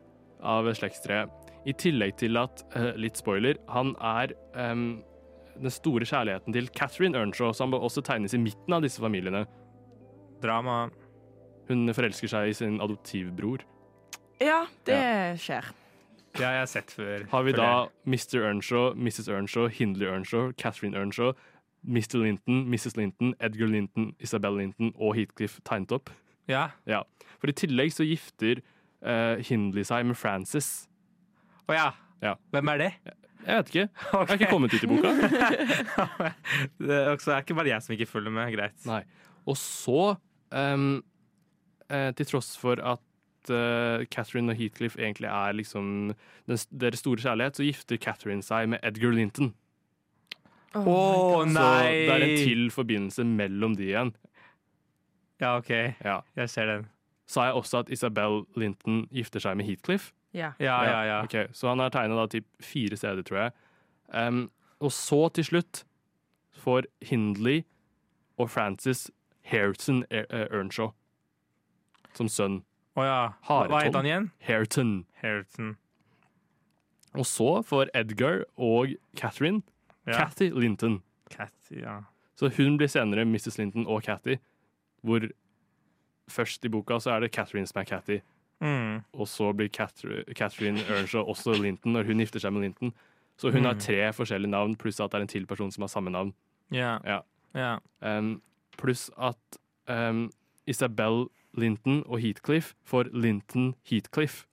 av 0.54 0.70
slektstreet. 0.76 1.42
I 1.64 1.72
tillegg 1.80 2.16
til 2.20 2.36
at, 2.36 2.64
eh, 2.76 2.92
litt 3.00 3.20
spoiler, 3.20 3.60
han 3.72 3.94
er 3.96 4.34
um, 4.56 5.02
den 5.56 5.72
store 5.72 6.08
kjærligheten 6.08 6.52
til 6.56 6.68
Catherine 6.76 7.16
Earnshaw, 7.16 7.52
som 7.56 7.72
også 7.76 8.04
tegnes 8.04 8.34
i 8.36 8.40
midten 8.40 8.76
av 8.76 8.84
disse 8.84 9.00
familiene. 9.00 9.44
Drama. 10.44 10.90
Hun 11.70 11.88
forelsker 11.96 12.28
seg 12.28 12.50
i 12.50 12.56
sin 12.56 12.76
adoptivbror. 12.84 13.64
Ja, 14.42 14.64
det 14.84 15.00
skjer. 15.40 15.70
Det 16.38 16.42
har 16.42 16.56
jeg 16.64 16.68
sett 16.72 16.90
før. 16.90 17.24
Har 17.30 17.42
vi 17.46 17.52
da. 17.54 17.86
Mr. 18.10 18.40
Earnshaw, 18.42 18.94
Mrs. 18.98 19.28
Earnshaw, 19.30 19.68
Hindley 19.70 20.08
Earnshaw, 20.10 20.50
Catherine 20.58 20.96
Earnshaw, 20.98 21.32
Mr. 21.86 22.18
Linton, 22.24 22.64
Mrs. 22.66 22.96
Linton, 22.96 23.34
Edgar 23.40 23.70
Linton, 23.70 24.14
Isabel 24.18 24.58
Linton 24.58 24.90
og 24.96 25.14
Heathcliff 25.14 25.60
tegnet 25.68 25.92
opp? 25.94 26.10
Ja. 26.50 26.68
Ja. 26.90 27.04
For 27.38 27.52
i 27.52 27.54
tillegg 27.56 27.92
så 27.94 28.06
gifter 28.08 28.64
uh, 29.04 29.38
Hindley 29.46 29.86
seg 29.86 30.08
med 30.08 30.18
Frances. 30.18 30.88
Å 31.68 31.76
ja. 31.76 31.86
Ja. 32.24 32.34
Hvem 32.50 32.72
er 32.74 32.82
det? 32.82 32.90
Jeg 33.44 33.60
vet 33.60 33.70
ikke. 33.70 33.86
Jeg 33.86 34.10
har 34.10 34.34
ikke 34.38 34.50
kommet 34.50 34.74
dit 34.74 34.84
i 34.86 34.90
boka. 34.90 35.12
det 36.88 37.00
er 37.04 37.42
ikke 37.44 37.58
bare 37.60 37.74
jeg 37.76 37.84
som 37.84 37.94
ikke 37.94 38.08
følger 38.08 38.32
med. 38.32 38.54
Greit. 38.56 38.78
Nei. 38.88 39.02
Og 39.46 39.58
så, 39.60 40.14
um, 40.50 40.94
til 42.16 42.30
tross 42.30 42.54
for 42.58 42.80
at 42.80 43.04
eh, 43.50 44.04
Catherine 44.10 44.52
og 44.52 44.56
Heathcliff 44.58 44.96
egentlig 44.96 45.28
er 45.28 45.52
liksom 45.52 46.14
den, 46.46 46.58
deres 46.80 46.98
store 47.02 47.20
kjærlighet, 47.20 47.56
så 47.56 47.66
gifter 47.66 48.00
Catherine 48.00 48.42
seg 48.42 48.68
med 48.68 48.78
Edgar 48.82 49.14
Linton. 49.14 49.52
Å 50.74 50.82
oh 50.82 51.44
nei! 51.46 51.52
Så 51.54 51.92
det 51.94 52.14
er 52.14 52.24
en 52.26 52.36
til 52.42 52.64
forbindelse 52.74 53.24
mellom 53.24 53.76
de 53.78 53.90
igjen. 53.92 54.14
Ja, 55.40 55.56
OK. 55.58 55.70
Ja. 56.04 56.20
Jeg 56.36 56.50
ser 56.50 56.66
den. 56.70 56.86
Sa 57.30 57.46
jeg 57.48 57.54
også 57.54 57.84
at 57.84 57.90
Isabel 57.94 58.42
Linton 58.58 59.04
gifter 59.14 59.40
seg 59.42 59.56
med 59.58 59.68
Heathcliff? 59.68 60.10
Ja. 60.34 60.52
Ja, 60.58 60.80
ja, 60.84 60.98
ja. 61.06 61.20
Okay, 61.24 61.46
Så 61.52 61.68
han 61.70 61.78
har 61.78 61.92
tegna 61.94 62.26
typ 62.26 62.46
fire 62.60 62.96
steder, 62.98 63.22
tror 63.22 63.38
jeg. 63.38 63.52
Um, 64.14 64.50
og 64.80 64.92
så 64.92 65.28
til 65.34 65.44
slutt 65.44 65.84
får 66.64 66.88
Hindley 67.02 67.62
og 68.38 68.50
Frances 68.50 69.10
Hareton 69.46 70.02
E- 70.10 70.26
eh, 70.30 70.46
Earnshaw 70.50 70.90
som 72.14 72.28
sønn. 72.28 72.62
Å 72.96 73.04
ja. 73.04 73.32
Hva 73.48 73.80
het 73.82 73.94
han 73.94 74.06
igjen? 74.06 74.30
Hareton. 74.46 75.04
Harrison. 75.22 75.76
Og 77.14 77.24
så 77.26 77.48
får 77.66 77.90
Edgar 77.94 78.44
og 78.58 78.94
Catherine 79.16 79.62
Ja. 80.06 80.18
Cathy 80.18 80.50
Linton. 80.52 80.98
Cathy, 81.30 81.80
ja. 81.80 82.00
Så 82.36 82.50
hun 82.56 82.76
blir 82.76 82.88
senere 82.92 83.24
Mrs. 83.24 83.56
Linton 83.58 83.86
og 83.86 84.02
Cathy, 84.04 84.36
hvor 85.02 85.24
først 86.28 86.64
i 86.64 86.68
boka 86.68 86.98
så 87.00 87.14
er 87.14 87.20
det 87.24 87.32
Catherine 87.32 87.66
som 87.66 87.80
er 87.80 87.84
Cathy, 87.88 88.20
Mm. 88.60 89.02
og 89.14 89.26
så 89.26 89.52
blir 89.56 89.68
Catherine 89.72 90.78
Earnshaw 90.88 91.24
også 91.24 91.54
Linton 91.60 91.92
når 91.92 92.04
hun 92.06 92.18
gifter 92.18 92.40
seg 92.40 92.52
med 92.52 92.62
Linton. 92.62 92.92
Så 93.36 93.50
hun 93.52 93.64
har 93.64 93.74
Mm. 93.74 93.80
tre 93.80 94.12
forskjellige 94.12 94.50
navn, 94.50 94.76
pluss 94.76 95.00
at 95.00 95.10
det 95.10 95.18
er 95.18 95.22
en 95.22 95.26
til 95.28 95.46
person 95.46 95.70
som 95.70 95.82
har 95.82 95.88
samme 95.88 96.10
navn. 96.10 96.32
Ja. 96.70 96.98
Ja. 97.04 97.20
Yeah. 97.56 97.78
Um, 98.02 98.42
pluss 98.76 99.10
at 99.18 99.36
um, 99.88 100.30
Isabel 100.66 101.28
Linton 101.60 102.02
og 102.06 102.20
Heathcliff 102.22 102.74
får 102.88 103.12
Linton 103.14 103.72
Heathcliff. 103.88 104.44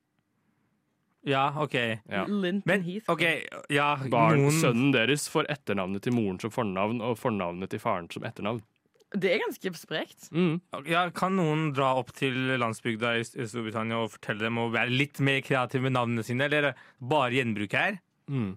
Ja, 1.27 1.51
OK. 1.61 1.75
Ja. 2.09 2.25
Linton 2.25 2.63
Men 2.65 2.83
Heathcliff. 2.85 3.09
Okay, 3.13 3.43
ja, 3.69 3.93
Barn, 4.09 4.41
noen 4.41 4.57
Sønnen 4.57 4.93
deres 4.95 5.27
får 5.29 5.49
etternavnet 5.53 6.05
til 6.05 6.15
moren 6.17 6.39
som 6.41 6.53
fornavn, 6.53 7.01
og 7.05 7.17
fornavnet 7.21 7.73
til 7.73 7.81
faren 7.81 8.09
som 8.13 8.25
etternavn. 8.27 8.63
Det 9.11 9.27
er 9.27 9.41
ganske 9.43 9.73
sprekt. 9.75 10.29
Mm. 10.31 10.61
ja, 10.87 11.03
Kan 11.11 11.35
noen 11.35 11.71
dra 11.75 11.89
opp 11.99 12.13
til 12.15 12.37
landsbygda 12.61 13.17
i 13.19 13.25
Storbritannia 13.27 13.99
og 13.99 14.13
fortelle 14.13 14.45
dem 14.47 14.61
å 14.61 14.69
være 14.71 14.93
litt 14.93 15.19
mer 15.19 15.41
kreative 15.43 15.83
med 15.83 15.97
navnene 15.97 16.23
sine, 16.23 16.47
eller 16.47 16.69
er 16.71 16.85
bare 17.11 17.35
gjenbruk 17.35 17.75
her? 17.75 17.99
Mm. 18.31 18.53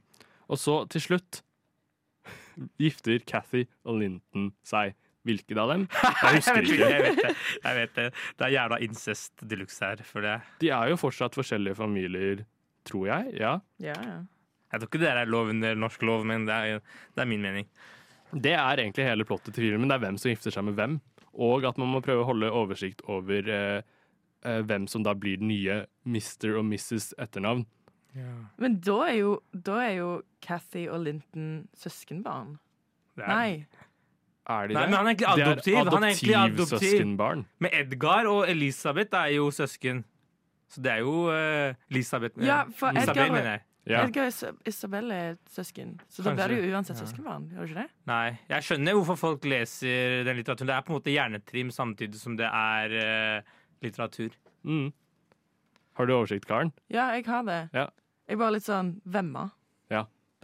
Og 0.46 0.60
så 0.60 0.76
til 0.92 1.02
slutt 1.02 1.40
gifter 2.78 3.18
Cathy 3.26 3.64
og 3.82 3.98
Linton 3.98 4.52
seg. 4.66 4.94
Hvilket 5.24 5.60
av 5.60 5.70
dem? 5.72 5.86
Jeg 6.22 6.38
husker 6.38 6.60
vet 6.60 6.70
ikke. 6.74 6.90
Jeg 6.90 7.04
vet 7.04 7.22
det. 7.22 7.32
Jeg 7.64 7.78
vet 7.78 7.94
det. 7.96 8.06
det 8.38 8.46
er 8.46 8.54
jævla 8.58 8.78
incest 8.84 9.44
de 9.48 9.58
luxe 9.62 9.88
her, 9.88 10.04
For 10.04 10.24
det. 10.24 10.36
De 10.60 10.70
er 10.76 10.92
jo 10.92 11.00
fortsatt 11.00 11.38
forskjellige 11.38 11.78
familier, 11.78 12.44
tror 12.84 13.08
jeg. 13.08 13.34
Ja. 13.40 13.56
Ja, 13.80 13.96
ja. 14.04 14.20
Jeg 14.74 14.82
tror 14.82 14.90
ikke 14.90 15.02
det 15.04 15.10
er 15.14 15.30
lov 15.30 15.52
under 15.52 15.76
norsk 15.78 16.02
lov, 16.02 16.24
men 16.26 16.48
det 16.48 16.54
er, 16.54 16.80
det 17.14 17.22
er 17.22 17.30
min 17.30 17.44
mening. 17.44 17.68
Det 18.34 18.52
er 18.58 18.82
egentlig 18.82 19.06
hele 19.06 19.24
plottet 19.24 19.54
til 19.54 19.68
filmen. 19.68 19.88
Det 19.88 19.96
er 19.96 20.02
hvem 20.02 20.18
som 20.18 20.32
gifter 20.32 20.54
seg 20.54 20.66
med 20.66 20.76
hvem. 20.78 20.96
Og 21.34 21.64
at 21.68 21.78
man 21.80 21.92
må 21.92 22.02
prøve 22.04 22.24
å 22.24 22.28
holde 22.28 22.50
oversikt 22.52 23.04
over 23.10 23.48
eh, 23.50 23.80
eh, 24.44 24.60
hvem 24.66 24.88
som 24.90 25.06
da 25.06 25.14
blir 25.18 25.38
den 25.40 25.52
nye 25.52 25.84
Mr. 26.04 26.56
og 26.58 26.66
Mrs. 26.68 27.12
etternavn. 27.22 27.64
Men 28.62 28.76
da 28.84 28.98
er 29.08 29.16
jo, 29.18 29.30
da 29.50 29.80
er 29.82 29.96
jo 29.96 30.10
Cathy 30.44 30.84
og 30.86 31.02
Linton 31.06 31.64
søskenbarn. 31.78 32.56
Nei. 33.18 33.64
Er 34.46 34.66
de 34.68 34.74
Nei, 34.74 34.82
det? 34.82 34.90
men 34.90 34.98
han 34.98 35.06
er 35.06 35.14
egentlig 35.14 35.28
adoptiv. 35.32 35.64
Det 35.64 35.74
er 35.86 35.90
Han 35.94 36.02
er 36.04 36.08
egentlig 36.08 36.34
adoptiv. 36.36 36.64
adoptivsøskenbarn. 36.74 37.44
Men 37.64 37.70
Edgar 37.72 38.26
og 38.28 38.48
Elisabeth 38.48 39.14
er 39.16 39.30
jo 39.38 39.46
søsken. 39.50 40.04
Så 40.68 40.82
det 40.82 40.92
er 40.92 40.98
jo 41.00 41.30
eh, 41.32 41.74
Elisabeth 41.90 42.38
Ja, 42.44 42.64
for 42.76 42.90
Isabel, 42.92 43.08
Edgar- 43.24 43.32
mener 43.32 43.50
jeg. 43.54 43.62
Ja. 43.86 44.02
Edgar 44.06 44.22
og 44.24 44.28
Isa- 44.32 44.52
Isabel 44.66 45.10
er 45.12 45.36
søsken, 45.52 46.00
så 46.10 46.22
da 46.22 46.30
Kanskje. 46.30 46.46
blir 46.48 46.60
det 46.62 46.68
jo 46.70 46.76
uansett 46.76 46.96
søskenbarn. 46.96 47.48
Gjør 47.52 47.60
det 47.60 47.68
ikke 47.70 47.82
det? 47.82 47.90
Nei, 48.06 48.38
jeg 48.48 48.62
skjønner 48.68 48.92
hvorfor 48.98 49.16
folk 49.20 49.44
leser 49.44 50.24
den 50.24 50.36
litteraturen. 50.36 50.66
Det 50.66 50.76
er 50.76 50.82
på 50.82 50.92
en 50.92 50.98
måte 51.00 51.12
hjernetrim 51.14 51.70
samtidig 51.72 52.16
som 52.20 52.36
det 52.36 52.46
er 52.48 52.94
eh, 53.00 53.42
litteratur. 53.82 54.30
Mm. 54.64 54.92
Har 55.96 56.06
du 56.06 56.12
oversikt, 56.16 56.46
Karen? 56.48 56.72
Ja, 56.90 57.10
jeg 57.14 57.24
har 57.26 57.42
det. 57.44 57.58
Ja. 57.72 57.86
Jeg 58.28 58.34
er 58.34 58.40
bare 58.40 58.52
litt 58.56 58.64
sånn 58.68 59.00
vemma. 59.04 59.50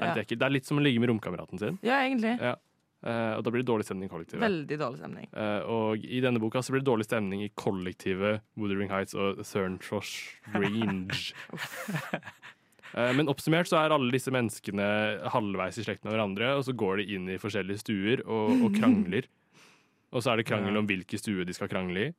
Det 0.00 0.07
er 0.09 0.14
litt 0.14 0.23
ekkelt. 0.25 0.38
Det 0.40 0.47
er 0.47 0.52
litt 0.54 0.64
som 0.64 0.78
å 0.78 0.80
ligge 0.80 1.00
med 1.02 1.11
romkameraten 1.11 1.59
sin. 1.61 1.78
Ja, 1.85 1.99
egentlig. 2.07 2.38
Ja. 2.40 2.54
Eh, 3.00 3.33
og 3.38 3.45
da 3.45 3.52
blir 3.52 3.62
det 3.62 3.71
dårlig 3.71 3.87
stemning 3.88 4.11
i 4.11 4.12
kollektivet. 4.12 4.42
Veldig 4.45 4.76
dårlig 4.80 5.00
stemning. 5.00 5.28
Uh, 5.33 5.61
og 5.73 6.04
i 6.04 6.21
denne 6.21 6.40
boka 6.42 6.61
så 6.61 6.75
blir 6.75 6.83
det 6.83 6.90
dårlig 6.90 7.07
stemning 7.09 7.45
i 7.47 7.52
kollektivet 7.57 8.45
Woodering 8.61 8.92
Heights 8.92 9.16
og 9.16 9.45
Cerntrosh 9.47 10.40
Range. 10.54 11.21
Eh, 12.90 13.12
men 13.14 13.28
oppsummert 13.30 13.69
så 13.71 13.76
er 13.78 13.92
alle 13.95 14.11
disse 14.11 14.33
menneskene 14.35 14.85
halvveis 15.30 15.76
i 15.78 15.85
slekt 15.87 16.02
med 16.02 16.11
hverandre, 16.11 16.49
og 16.59 16.64
så 16.66 16.73
går 16.75 16.99
de 16.99 17.04
inn 17.14 17.28
i 17.30 17.37
forskjellige 17.38 17.85
stuer 17.85 18.23
og, 18.25 18.64
og 18.66 18.75
krangler. 18.80 19.28
Og 20.11 20.25
så 20.25 20.33
er 20.33 20.40
det 20.40 20.49
krangel 20.49 20.80
om 20.80 20.88
hvilke 20.90 21.21
stuer 21.23 21.47
de 21.47 21.54
skal 21.54 21.71
krangle 21.71 22.09
i. 22.09 22.11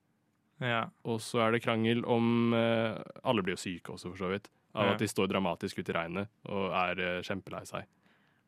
Ja. 0.63 0.85
Og 1.03 1.19
så 1.25 1.41
er 1.43 1.51
det 1.51 1.59
krangel 1.65 2.05
om 2.07 2.55
Alle 2.55 3.43
blir 3.43 3.57
jo 3.57 3.65
syke 3.65 3.97
også, 3.97 4.13
for 4.13 4.23
så 4.23 4.31
vidt. 4.31 4.47
Av 4.71 4.93
at 4.93 5.03
de 5.03 5.11
står 5.11 5.27
dramatisk 5.33 5.83
ute 5.83 5.91
i 5.91 5.97
regnet 5.99 6.31
og 6.47 6.71
er 6.85 7.19
kjempelei 7.27 7.65
seg. 7.67 7.91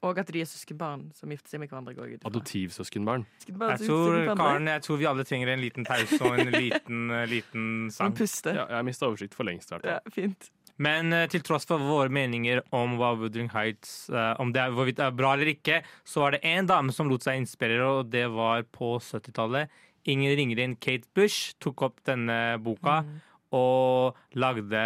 Og 0.03 0.17
at 0.19 0.27
de 0.35 0.41
er 0.43 0.47
søskenbarn 0.49 1.05
som 1.15 1.31
gifter 1.31 1.53
seg 1.53 1.61
med 1.63 1.69
hverandre. 1.71 1.93
går. 1.95 2.17
Adoptivsøskenbarn. 2.27 3.23
Jeg 3.47 3.85
tror. 3.87 4.17
Karen, 4.35 4.67
jeg 4.67 4.81
tror 4.83 4.97
vi 4.99 5.05
alle 5.07 5.23
trenger 5.23 5.53
en 5.53 5.61
liten 5.63 5.85
pause 5.87 6.19
og 6.27 6.39
en 6.43 6.51
liten, 6.51 7.05
eh, 7.15 7.23
liten 7.31 7.67
sang. 7.87 8.09
sang. 8.11 8.17
puste. 8.17 8.51
Ja, 8.57 8.65
jeg 8.67 8.75
har 8.81 8.83
mista 8.83 9.07
oversikt 9.07 9.37
for 9.37 9.47
lengst. 9.47 9.71
Ja, 9.87 9.99
fint. 10.11 10.49
Men 10.81 11.13
eh, 11.13 11.27
til 11.31 11.43
tross 11.45 11.67
for 11.69 11.79
våre 11.79 12.09
meninger 12.11 12.59
om 12.75 12.97
hva 12.99 13.13
Woodring 13.15 13.51
Heights 13.53 14.09
eh, 14.09 14.33
Om 14.41 14.51
det 14.55 14.61
er, 14.65 14.71
hvorvidt 14.75 14.97
det 14.99 15.05
er 15.05 15.15
bra 15.15 15.35
eller 15.37 15.51
ikke, 15.53 15.79
så 16.03 16.23
var 16.25 16.35
det 16.35 16.41
én 16.49 16.67
dame 16.67 16.91
som 16.91 17.07
lot 17.11 17.23
seg 17.23 17.37
inspirere, 17.39 17.85
og 18.01 18.09
det 18.11 18.25
var 18.33 18.63
på 18.73 18.95
70-tallet. 18.99 19.69
Ingen 20.09 20.33
ringer 20.35 20.59
inn 20.65 20.75
Kate 20.83 21.07
Bush 21.15 21.53
tok 21.63 21.85
opp 21.87 22.01
denne 22.09 22.57
boka 22.59 23.03
Mm. 23.05 23.19
og 23.53 24.17
lagde 24.35 24.81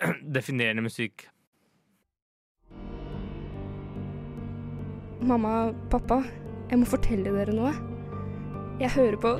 definerende 0.38 0.82
musikk. 0.88 1.28
Mamma, 5.28 5.74
pappa, 5.92 6.22
jeg 6.70 6.78
må 6.80 6.86
fortelle 6.88 7.28
dere 7.34 7.52
noe. 7.52 7.74
Jeg 8.80 8.88
hører 8.94 9.18
på 9.20 9.32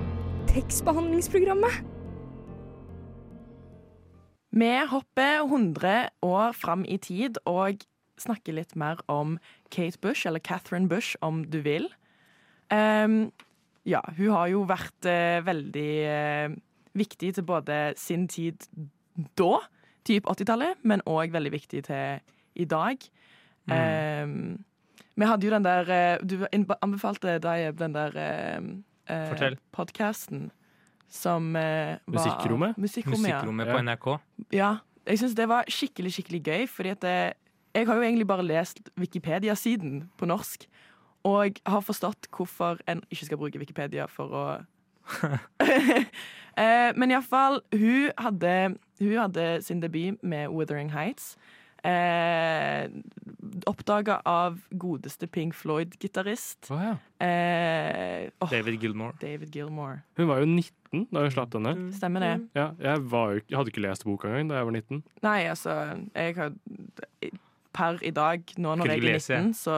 tekstbehandlingsprogrammet. 0.50 1.78
Vi 4.52 4.68
hopper 4.90 5.47
100 5.47 5.95
år 6.28 6.52
fram 6.52 6.85
i 6.85 6.99
tid 7.00 7.40
og 7.49 7.87
snakker 8.21 8.59
litt 8.59 8.76
mer 8.76 9.00
om 9.09 9.38
Kate 9.73 9.97
Bush, 10.04 10.28
eller 10.28 10.45
Catherine 10.45 10.90
Bush, 10.92 11.16
om 11.25 11.40
du 11.49 11.62
vil. 11.64 11.88
Um, 12.68 13.33
ja, 13.88 14.02
hun 14.18 14.35
har 14.37 14.52
jo 14.52 14.66
vært 14.68 15.09
uh, 15.09 15.40
veldig 15.47 15.92
uh, 16.04 16.59
viktig 17.00 17.33
til 17.38 17.49
både 17.49 17.95
sin 17.97 18.28
tid 18.28 18.68
da, 19.40 19.54
typ 20.04 20.28
80-tallet, 20.28 20.85
men 20.85 21.07
òg 21.09 21.33
veldig 21.33 21.57
viktig 21.57 21.87
til 21.88 22.37
i 22.59 22.68
dag. 22.68 23.09
Ehm, 23.73 24.64
vi 25.19 25.27
hadde 25.27 25.47
jo 25.49 25.51
den 25.51 25.67
der 25.67 25.91
eh, 25.91 26.21
Du 26.23 26.47
anbefalte 26.79 27.39
deg 27.43 27.75
den 27.79 27.97
der 27.97 28.19
eh, 28.23 29.57
podkasten 29.75 30.51
som 31.09 31.57
eh, 31.57 31.97
var 32.07 32.19
Musikkrommet? 32.19 32.77
Musikkrommet, 32.79 33.29
ja. 33.31 33.39
Musikkrommet 33.41 33.67
Ja. 33.67 33.73
på 33.75 33.83
NRK. 33.83 34.09
Ja, 34.53 34.71
jeg 35.09 35.19
syns 35.23 35.35
det 35.35 35.49
var 35.49 35.65
skikkelig 35.73 36.13
skikkelig 36.19 36.43
gøy. 36.45 36.67
Fordi 36.69 36.91
at 36.93 37.01
det, 37.01 37.15
jeg 37.75 37.87
har 37.89 37.97
jo 37.97 38.03
egentlig 38.05 38.27
bare 38.29 38.45
lest 38.45 38.83
Wikipedia-siden 39.01 40.11
på 40.19 40.29
norsk. 40.29 40.67
Og 41.25 41.59
har 41.67 41.81
forstått 41.81 42.29
hvorfor 42.31 42.79
en 42.87 43.01
ikke 43.11 43.27
skal 43.27 43.41
bruke 43.41 43.59
Wikipedia 43.59 44.07
for 44.07 44.29
å 44.37 44.45
eh, 46.61 46.93
Men 46.97 47.11
iallfall, 47.11 47.63
hun 47.73 48.11
hadde, 48.19 48.77
hun 49.01 49.17
hadde 49.17 49.63
sin 49.65 49.81
debut 49.81 50.19
med 50.23 50.49
'Wuthering 50.49 50.93
Heights'. 50.93 51.37
Eh, 51.88 52.88
Oppdaga 53.68 54.21
av 54.28 54.59
godeste 54.71 55.26
Pink 55.26 55.54
Floyd-gitarist. 55.57 56.68
Oh, 56.71 56.80
ja. 56.83 56.95
Eh, 57.26 58.28
oh, 58.40 58.50
David 58.50 58.83
Gilmore. 58.83 59.16
David 59.21 59.54
Gilmore. 59.54 60.02
Hun 60.16 60.28
var 60.28 60.42
jo 60.42 60.49
19 60.49 61.09
da 61.12 61.25
hun 61.25 61.33
slapp 61.35 61.52
denne. 61.52 61.75
Stemmer 61.97 62.25
det? 62.25 62.33
Ja, 62.59 62.71
jeg, 62.83 63.04
var 63.12 63.35
jo, 63.35 63.42
jeg 63.49 63.59
hadde 63.61 63.73
ikke 63.75 63.85
lest 63.85 64.07
boka 64.09 64.30
engang 64.30 64.52
da 64.52 64.61
jeg 64.61 64.71
var 64.71 64.78
19. 64.78 65.02
Nei, 65.25 65.38
altså 65.50 65.76
Jeg 66.14 66.37
har 66.38 66.57
Per 67.78 68.00
i 68.02 68.11
dag, 68.11 68.42
nå 68.59 68.73
når 68.80 68.90
jeg 68.90 69.04
er 69.04 69.21
19, 69.21 69.52
så 69.54 69.75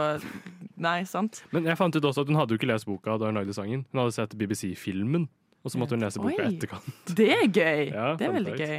Nei, 0.81 1.03
sant? 1.05 1.43
Men 1.53 1.67
jeg 1.69 1.77
fant 1.77 1.97
ut 1.97 2.07
også 2.07 2.23
at 2.25 2.31
hun 2.31 2.39
hadde 2.39 2.55
jo 2.55 2.61
ikke 2.61 2.71
lest 2.71 2.89
boka 2.89 3.19
da 3.21 3.29
hun 3.29 3.37
lagde 3.37 3.53
sangen. 3.53 3.83
Hun 3.91 4.01
hadde 4.01 4.15
sett 4.17 4.37
BBC-filmen, 4.41 5.27
og 5.61 5.73
så 5.73 5.81
måtte 5.83 5.99
hun 5.99 6.07
lese 6.07 6.23
boka 6.23 6.47
i 6.47 6.55
etterkant. 6.55 7.13
Det 7.19 7.29
er 7.35 7.45
gøy! 7.45 7.91
Ja, 7.91 8.15
det 8.17 8.29
er 8.31 8.35
veldig 8.39 8.57
gøy. 8.57 8.79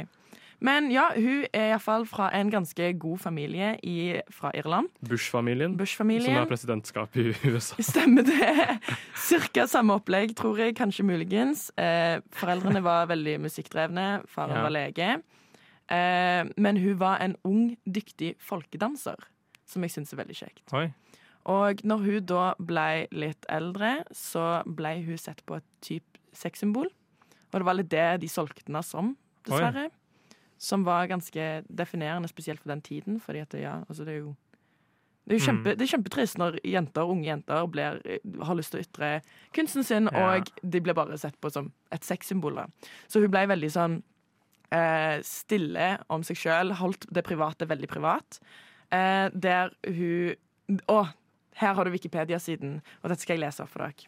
Men 0.62 0.90
ja, 0.94 1.08
hun 1.16 1.42
er 1.50 1.72
iallfall 1.72 2.04
fra 2.06 2.28
en 2.38 2.50
ganske 2.52 2.92
god 3.02 3.18
familie 3.18 3.72
i, 3.82 4.20
fra 4.30 4.52
Irland. 4.54 4.88
Bush-familien, 5.08 5.74
Bush-familien. 5.76 6.36
er 6.38 6.46
presidentskap 6.46 7.16
i 7.18 7.32
USA. 7.50 7.82
Stemmer 7.82 8.22
det. 8.28 8.78
Cirka 9.18 9.64
samme 9.66 9.96
opplegg, 9.98 10.36
tror 10.38 10.60
jeg. 10.62 10.76
Kanskje 10.78 11.02
muligens. 11.08 11.70
Eh, 11.76 12.20
foreldrene 12.38 12.82
var 12.84 13.08
veldig 13.10 13.40
musikkdrevne. 13.42 14.06
Faren 14.30 14.54
Ja. 14.54 14.62
var 14.62 14.70
lege. 14.76 15.08
Eh, 15.90 16.44
men 16.56 16.76
hun 16.78 16.94
var 17.00 17.18
en 17.24 17.34
ung, 17.44 17.76
dyktig 17.84 18.36
folkedanser, 18.38 19.18
som 19.66 19.82
jeg 19.82 19.90
syns 19.96 20.12
er 20.14 20.20
veldig 20.22 20.36
kjekt. 20.38 20.62
Oi. 20.78 20.92
Og 21.50 21.82
når 21.82 22.04
hun 22.06 22.26
da 22.30 22.44
ble 22.62 23.08
litt 23.10 23.46
eldre, 23.50 24.04
så 24.14 24.62
ble 24.64 24.94
hun 25.02 25.18
sett 25.18 25.42
på 25.44 25.56
et 25.58 25.66
type 25.82 26.20
sexsymbol. 26.38 26.86
Og 27.52 27.58
det 27.58 27.66
var 27.66 27.74
litt 27.74 27.90
det 27.90 28.06
de 28.22 28.30
solgte 28.30 28.62
henne 28.68 28.84
som, 28.86 29.16
dessverre. 29.44 29.88
Som 30.62 30.84
var 30.86 31.08
ganske 31.10 31.44
definerende, 31.66 32.28
spesielt 32.30 32.60
for 32.62 32.70
den 32.70 32.82
tiden. 32.86 33.16
Fordi 33.20 33.40
at 33.42 33.54
ja, 33.58 33.80
altså 33.88 34.04
det 34.06 34.14
er 34.14 34.20
jo 34.22 34.34
det 35.26 35.36
er, 35.36 35.38
jo 35.38 35.44
kjempe, 35.46 35.70
Mm. 35.70 35.76
det 35.78 35.82
er 35.84 35.90
kjempetrist 35.96 36.38
når 36.38 36.56
jenter, 36.66 37.02
unge 37.06 37.26
jenter 37.28 37.66
blir, 37.70 37.98
har 38.42 38.56
lyst 38.58 38.72
til 38.74 38.80
å 38.80 38.82
ytre 38.82 39.10
kunsten 39.54 39.84
sin, 39.86 40.08
Ja. 40.12 40.32
og 40.36 40.48
de 40.62 40.80
blir 40.82 40.94
bare 40.98 41.18
sett 41.18 41.36
på 41.40 41.50
som 41.52 41.72
et 41.92 42.02
sexsymbol. 42.02 42.58
Så 43.06 43.20
hun 43.22 43.30
ble 43.30 43.46
veldig 43.46 43.70
sånn 43.70 44.02
eh, 44.72 45.20
stille 45.22 45.98
om 46.10 46.22
seg 46.24 46.36
sjøl, 46.36 46.72
holdt 46.74 47.06
det 47.12 47.22
private 47.24 47.66
veldig 47.68 47.88
privat. 47.88 48.40
Eh, 48.90 49.28
der 49.34 49.70
hun 49.86 50.34
Å, 50.88 51.12
her 51.56 51.74
har 51.74 51.84
du 51.84 51.90
Wikipedia-siden, 51.90 52.80
og 53.02 53.10
dette 53.10 53.20
skal 53.20 53.36
jeg 53.36 53.42
lese 53.44 53.60
opp 53.62 53.68
for 53.68 53.82
dere. 53.84 54.06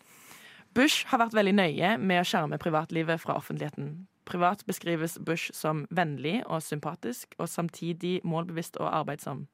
Bush 0.75 1.05
har 1.11 1.19
vært 1.19 1.35
veldig 1.35 1.55
nøye 1.55 1.99
med 2.01 2.23
å 2.23 2.25
skjerme 2.27 2.59
privatlivet 2.59 3.21
fra 3.21 3.35
offentligheten. 3.37 4.07
Privat 4.25 4.65
beskrives 4.67 5.19
Bush 5.27 5.53
som 5.53 5.87
vennlig 5.91 6.43
og 6.47 6.63
sympatisk, 6.63 7.35
og 7.39 7.49
samtidig 7.49 8.21
målbevisst 8.25 8.77
og 8.77 8.89
arbeidsom. 8.97 9.47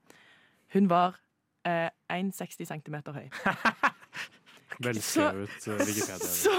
Hun 0.72 0.90
var 0.90 1.18
eh, 1.66 1.90
1,60 2.12 2.64
cm 2.64 3.00
høy. 3.10 3.26
Velskrevet 4.78 5.66
uh, 5.68 5.74
Wikipedia. 5.80 6.28
Så, 6.30 6.54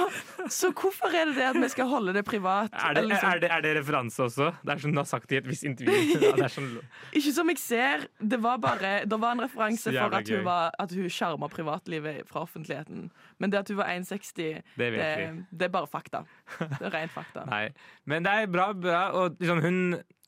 så 0.51 0.71
hvorfor 0.75 1.13
er 1.15 1.31
det 1.31 1.37
det 1.39 1.47
at 1.47 1.59
vi 1.61 1.69
skal 1.73 1.89
holde 1.91 2.13
det 2.13 2.25
privat? 2.27 2.73
Er 2.73 2.97
det, 2.97 3.05
liksom- 3.07 3.31
er, 3.31 3.41
det, 3.43 3.51
er 3.51 3.65
det 3.65 3.73
referanse 3.79 4.23
også? 4.23 4.51
Det 4.61 4.75
er 4.75 4.83
som 4.83 4.95
du 4.95 5.01
har 5.01 5.09
sagt 5.09 5.31
i 5.31 5.39
et 5.39 5.47
visst 5.47 5.63
intervju. 5.67 6.19
Ja, 6.21 6.33
det 6.37 6.51
sånn, 6.57 6.69
Ikke 7.17 7.33
som 7.35 7.51
jeg 7.53 7.61
ser. 7.63 8.07
Det 8.19 8.41
var 8.43 8.61
bare 8.61 8.93
Det 9.05 9.21
var 9.21 9.37
en 9.37 9.45
referanse 9.45 9.93
for 9.95 10.19
at 10.19 10.29
hun, 10.29 10.43
var, 10.45 10.75
at 10.79 10.95
hun 10.95 11.09
skjerma 11.09 11.49
privatlivet 11.51 12.27
fra 12.29 12.45
offentligheten. 12.45 13.09
Men 13.39 13.53
det 13.53 13.63
at 13.63 13.71
hun 13.73 13.79
var 13.81 13.91
1,60, 13.95 14.61
det 14.77 14.91
det, 14.95 15.11
det 15.49 15.67
er 15.67 15.73
bare 15.73 15.89
fakta. 15.89 16.25
Det 16.59 16.81
er 16.81 16.93
rent 16.93 17.13
fakta. 17.13 17.45
Nei. 17.51 17.67
Men 18.05 18.25
det 18.25 18.31
er 18.31 18.51
bra. 18.51 18.71
bra 18.73 19.03
og 19.17 19.37
liksom 19.39 19.61
hun, 19.63 19.79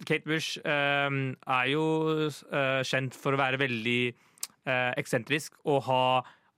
Kate 0.07 0.27
Bush, 0.27 0.57
um, 0.65 1.35
er 1.47 1.65
jo 1.71 1.83
uh, 2.51 2.81
kjent 2.85 3.15
for 3.17 3.35
å 3.35 3.39
være 3.39 3.59
veldig 3.61 3.99
uh, 4.67 4.91
eksentrisk 4.99 5.55
og 5.63 5.83
ha, 5.87 6.03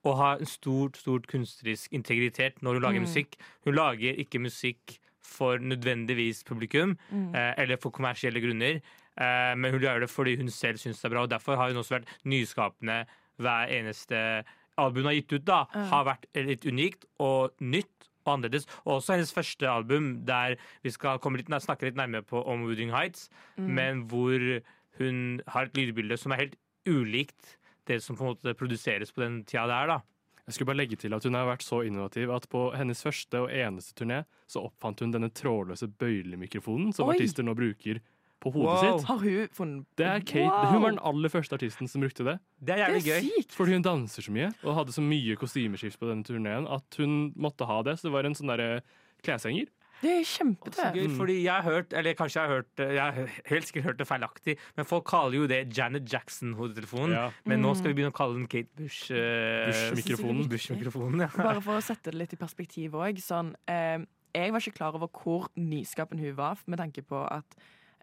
og 0.06 0.18
ha 0.20 0.36
en 0.38 0.46
stort, 0.46 0.98
stort 1.02 1.26
kunstnerisk 1.28 1.92
integritet 1.98 2.62
når 2.62 2.74
hun 2.78 2.82
lager 2.84 3.00
Mm. 3.02 3.08
musikk. 3.08 3.36
Hun 3.66 3.76
lager 3.76 4.16
ikke 4.22 4.40
musikk 4.40 5.00
for 5.26 5.58
nødvendigvis 5.58 6.44
publikum 6.46 6.98
Mm. 7.12 7.34
eh, 7.36 7.54
eller 7.58 7.78
for 7.78 7.90
kommersielle 7.92 8.40
grunner. 8.42 8.82
Eh, 9.18 9.56
men 9.56 9.72
hun 9.72 9.82
gjør 9.82 10.00
det 10.02 10.10
fordi 10.10 10.36
hun 10.38 10.50
selv 10.50 10.78
syns 10.78 11.02
det 11.02 11.06
er 11.06 11.10
bra, 11.16 11.22
og 11.24 11.30
derfor 11.30 11.56
har 11.56 11.68
hun 11.70 11.78
også 11.82 12.00
vært 12.00 12.08
nyskapende 12.26 13.06
hver 13.40 13.68
eneste 13.70 14.44
album 14.78 15.04
hun 15.04 15.06
har 15.06 15.14
gitt 15.22 15.34
ut. 15.34 15.46
da, 15.46 15.66
mm. 15.74 15.88
Har 15.90 16.06
vært 16.06 16.26
litt 16.36 16.66
unikt 16.66 17.06
og 17.20 17.52
nytt 17.62 18.10
og 18.26 18.34
annerledes. 18.40 18.66
Og 18.86 19.02
også 19.02 19.14
hennes 19.14 19.34
første 19.34 19.68
album, 19.70 20.26
der 20.26 20.56
vi 20.84 20.90
skal 20.92 21.18
komme 21.20 21.38
litt, 21.38 21.48
snakke 21.48 21.84
litt 21.84 21.96
nærmere 21.96 22.24
på 22.26 22.46
om 22.46 22.64
Woodring 22.66 22.92
Heights, 22.92 23.30
Mm. 23.58 23.68
men 23.76 24.08
hvor 24.08 24.62
hun 25.00 25.42
har 25.48 25.64
et 25.64 25.74
lydbilde 25.74 26.18
som 26.18 26.32
er 26.32 26.36
helt 26.38 26.56
ulikt 26.88 27.56
det 27.86 28.02
som 28.04 28.16
på 28.18 28.26
en 28.26 28.34
måte 28.36 28.54
produseres 28.58 29.12
på 29.12 29.22
den 29.24 29.44
tida 29.46 29.68
der. 29.68 29.88
da. 29.88 30.00
Jeg 30.46 30.54
skulle 30.54 30.68
bare 30.70 30.78
legge 30.84 30.98
til 31.02 31.14
at 31.14 31.24
Hun 31.26 31.34
har 31.34 31.46
vært 31.48 31.64
så 31.66 31.80
innovativ 31.86 32.30
at 32.30 32.48
på 32.50 32.68
hennes 32.78 33.02
første 33.02 33.34
og 33.42 33.50
eneste 33.50 33.96
turné 33.98 34.24
så 34.48 34.62
oppfant 34.68 35.00
hun 35.02 35.12
denne 35.12 35.32
trådløse 35.34 35.88
bøylemikrofonen 35.98 36.94
som 36.94 37.10
Oi. 37.10 37.16
artister 37.16 37.44
nå 37.44 37.56
bruker 37.58 38.00
på 38.44 38.52
hodet 38.54 38.76
Wow. 38.76 38.98
sitt. 39.00 39.08
Har 39.08 39.18
hun 39.24 39.48
funnet 39.58 39.86
Det 39.98 40.06
er 40.06 40.20
Kate. 40.20 40.52
Wow! 40.52 40.66
Hun 40.74 40.82
var 40.84 40.90
den 40.92 41.00
aller 41.02 41.30
første 41.30 41.56
artisten 41.58 41.88
som 41.90 42.02
brukte 42.02 42.24
det. 42.28 42.40
Det 42.62 42.76
er 42.76 42.78
Det 42.78 42.86
jævlig 42.86 43.02
er 43.02 43.22
gøy. 43.22 43.30
sykt! 43.42 43.52
Fordi 43.58 43.72
hun 43.74 43.82
danser 43.82 44.22
så 44.22 44.32
mye 44.32 44.52
og 44.64 44.76
hadde 44.76 44.94
så 44.94 45.02
mye 45.02 45.36
kostymeskift 45.36 45.98
på 46.00 46.10
denne 46.12 46.24
turneen 46.24 46.68
at 46.70 46.96
hun 47.00 47.32
måtte 47.36 47.66
ha 47.66 47.82
det. 47.82 47.98
Så 47.98 48.04
det 48.10 48.12
var 48.14 48.26
en 48.26 48.36
sånn 48.36 48.48
derre 48.54 48.82
kleshenger. 49.24 49.68
Det 50.02 50.12
er 50.12 50.24
kjempetøft. 50.28 50.94
gøy, 50.96 51.08
Mm. 51.08 51.18
fordi 51.18 51.36
jeg 51.44 51.54
har 51.54 51.62
hørt, 51.64 51.94
eller 51.94 52.14
kanskje 52.14 52.42
jeg 52.42 52.50
har 52.50 52.56
hørt 52.56 52.78
Jeg 52.78 53.00
har 53.00 53.30
helt 53.46 53.66
sikkert 53.68 53.84
hørt 53.84 53.98
det 53.98 54.08
feilaktig, 54.08 54.58
men 54.76 54.86
folk 54.86 55.06
kaller 55.06 55.34
jo 55.38 55.48
det 55.48 55.76
Janet 55.78 56.06
Jackson-hodetelefonen. 56.12 57.12
Ja. 57.14 57.32
Men 57.46 57.62
nå 57.62 57.70
Mm. 57.74 57.76
skal 57.78 57.94
vi 57.94 58.02
begynne 58.02 58.12
å 58.12 58.18
kalle 58.18 58.34
den 58.36 58.48
Kate 58.48 58.70
Bush. 58.76 59.12
eh, 59.12 59.72
Bush-mikrofonen. 59.72 60.48
Bush-mikrofonen, 60.50 61.20
ja. 61.22 61.28
Bare 61.44 61.62
for 61.62 61.78
å 61.78 61.82
sette 61.82 62.12
det 62.12 62.16
litt 62.16 62.34
i 62.34 62.38
perspektiv 62.38 62.92
òg. 62.92 63.18
Sånn, 63.18 63.56
eh, 63.68 64.00
jeg 64.36 64.52
var 64.52 64.60
ikke 64.60 64.76
klar 64.78 64.94
over 64.96 65.08
hvor 65.08 65.48
nyskapen 65.58 66.20
hun 66.20 66.36
var, 66.36 66.58
med 66.68 66.80
tanke 66.80 67.02
på 67.04 67.26
at 67.32 67.46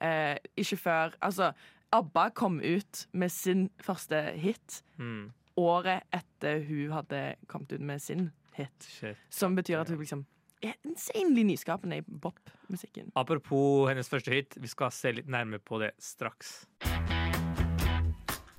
eh, 0.00 0.38
ikke 0.57 0.78
før 0.78 1.12
Altså, 1.22 1.52
ABBA 1.92 2.31
kom 2.35 2.61
ut 2.61 3.07
med 3.12 3.31
sin 3.31 3.68
første 3.81 4.33
hit 4.35 4.83
Mm. 4.98 5.31
året 5.59 6.02
etter 6.12 6.64
hun 6.66 6.90
hadde 6.90 7.37
kommet 7.46 7.72
ut 7.72 7.81
med 7.81 8.00
sin 8.00 8.33
hit. 8.55 8.70
Shit. 8.81 9.16
Som 9.31 9.55
betyr 9.55 9.81
at 9.81 9.88
hun 9.88 9.98
liksom 9.98 10.24
er 10.62 10.77
insanely 10.87 11.42
nyskapende 11.46 11.98
i 12.01 12.05
popmusikken. 12.22 13.11
Apropos 13.18 13.88
hennes 13.90 14.09
første 14.09 14.33
hit, 14.35 14.57
vi 14.61 14.70
skal 14.70 14.92
se 14.94 15.12
litt 15.16 15.31
nærmere 15.31 15.62
på 15.62 15.81
det 15.83 15.92
straks. 16.03 16.62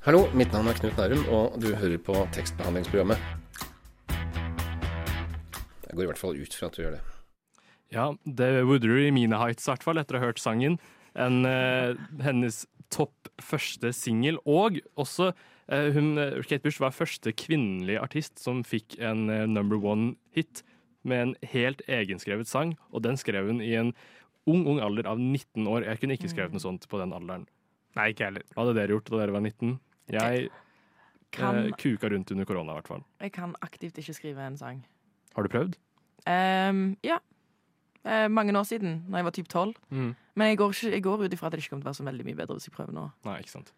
Hallo, 0.04 0.26
mitt 0.36 0.52
navn 0.52 0.68
er 0.68 0.80
Knut 0.80 1.00
Nærum, 1.00 1.24
og 1.32 1.56
du 1.64 1.70
hører 1.80 2.02
på 2.04 2.18
tekstbehandlingsprogrammet. 2.36 3.22
Jeg 5.88 5.96
går 5.96 6.04
i 6.04 6.10
hvert 6.10 6.20
fall 6.20 6.40
ut 6.42 6.58
fra 6.58 6.68
at 6.68 6.76
du 6.76 6.84
gjør 6.84 6.98
det. 6.98 7.04
Ja, 7.94 8.10
det 8.26 8.50
er 8.50 8.80
du 8.82 8.92
i 8.98 9.14
mine 9.14 9.40
heights, 9.40 9.68
i 9.68 9.72
hvert 9.72 9.86
fall, 9.86 10.02
etter 10.02 10.18
å 10.18 10.24
ha 10.24 10.32
hørt 10.32 10.42
sangen. 10.42 10.80
En, 11.14 11.46
eh, 11.46 11.94
hennes 12.26 12.66
topp 12.92 13.30
første 13.42 13.94
singel, 13.96 14.40
og 14.46 14.82
også 15.00 15.32
eh, 15.70 15.94
hun, 15.94 16.18
eh, 16.18 16.42
Kate 16.42 16.66
Bush 16.66 16.82
var 16.82 16.92
første 16.92 17.32
kvinnelige 17.32 18.02
artist 18.02 18.42
som 18.42 18.64
fikk 18.68 18.98
en 19.00 19.30
eh, 19.30 19.46
number 19.48 19.78
one-hit 19.78 20.66
med 21.04 21.22
en 21.28 21.36
helt 21.54 21.82
egenskrevet 21.88 22.48
sang, 22.50 22.76
og 22.92 23.04
den 23.06 23.18
skrev 23.20 23.48
hun 23.50 23.62
i 23.62 23.74
en 23.80 23.94
ung, 24.48 24.66
ung 24.68 24.80
alder 24.84 25.08
av 25.12 25.20
19 25.20 25.68
år. 25.68 25.86
Jeg 25.88 26.00
kunne 26.02 26.18
ikke 26.18 26.32
skrevet 26.32 26.56
noe 26.56 26.64
sånt 26.64 26.88
på 26.92 27.00
den 27.02 27.14
alderen. 27.16 27.46
Nei, 27.98 28.10
ikke 28.14 28.26
heller. 28.30 28.44
Hva 28.54 28.64
hadde 28.66 28.76
dere 28.80 28.96
gjort 28.96 29.12
da 29.12 29.20
dere 29.22 29.36
var 29.36 29.44
19? 29.46 29.80
Jeg 30.14 30.50
Kan, 31.34 31.56
eh, 31.66 31.72
kuka 31.82 32.10
rundt 32.14 32.32
under 32.32 32.46
korona, 32.46 32.72
i 32.74 32.76
hvert 32.78 32.88
fall. 32.88 33.04
jeg 33.20 33.32
kan 33.34 33.56
aktivt 33.62 33.98
ikke 33.98 34.14
skrive 34.14 34.38
en 34.46 34.58
sang. 34.58 34.84
Har 35.36 35.44
du 35.44 35.50
prøvd? 35.50 35.78
Um, 36.28 36.98
ja. 37.04 37.18
Eh, 38.06 38.28
mange 38.28 38.54
år 38.54 38.64
siden, 38.68 39.06
når 39.10 39.18
jeg 39.18 39.26
var 39.26 39.32
typ 39.32 39.48
tolv. 39.48 39.74
Men 39.90 40.48
jeg 40.48 40.58
går, 40.58 40.70
ikke, 40.70 40.92
jeg 40.92 41.04
går 41.04 41.24
ut 41.24 41.34
ifra 41.34 41.48
at 41.48 41.52
det 41.54 41.64
ikke 41.64 41.70
kommer 41.70 41.84
til 41.84 41.90
å 41.90 41.92
være 41.94 42.02
så 42.02 42.06
veldig 42.06 42.26
mye 42.26 42.36
bedre 42.36 42.56
hvis 42.58 42.68
jeg 42.68 42.74
prøver 42.76 42.94
nå. 42.94 43.12
Nei, 43.26 43.40
ikke 43.40 43.50
sant. 43.50 43.74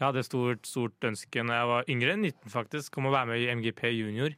Jeg 0.00 0.06
hadde 0.08 0.18
et 0.18 0.26
stort, 0.26 0.66
stort 0.66 1.04
ønske 1.06 1.42
når 1.46 1.54
jeg 1.54 1.66
var 1.70 1.84
yngre, 1.94 2.14
19 2.18 2.50
faktisk, 2.50 2.96
om 2.98 3.06
å 3.06 3.12
være 3.12 3.26
med 3.28 3.42
i 3.44 3.50
MGP 3.54 3.82
Junior. 3.94 4.32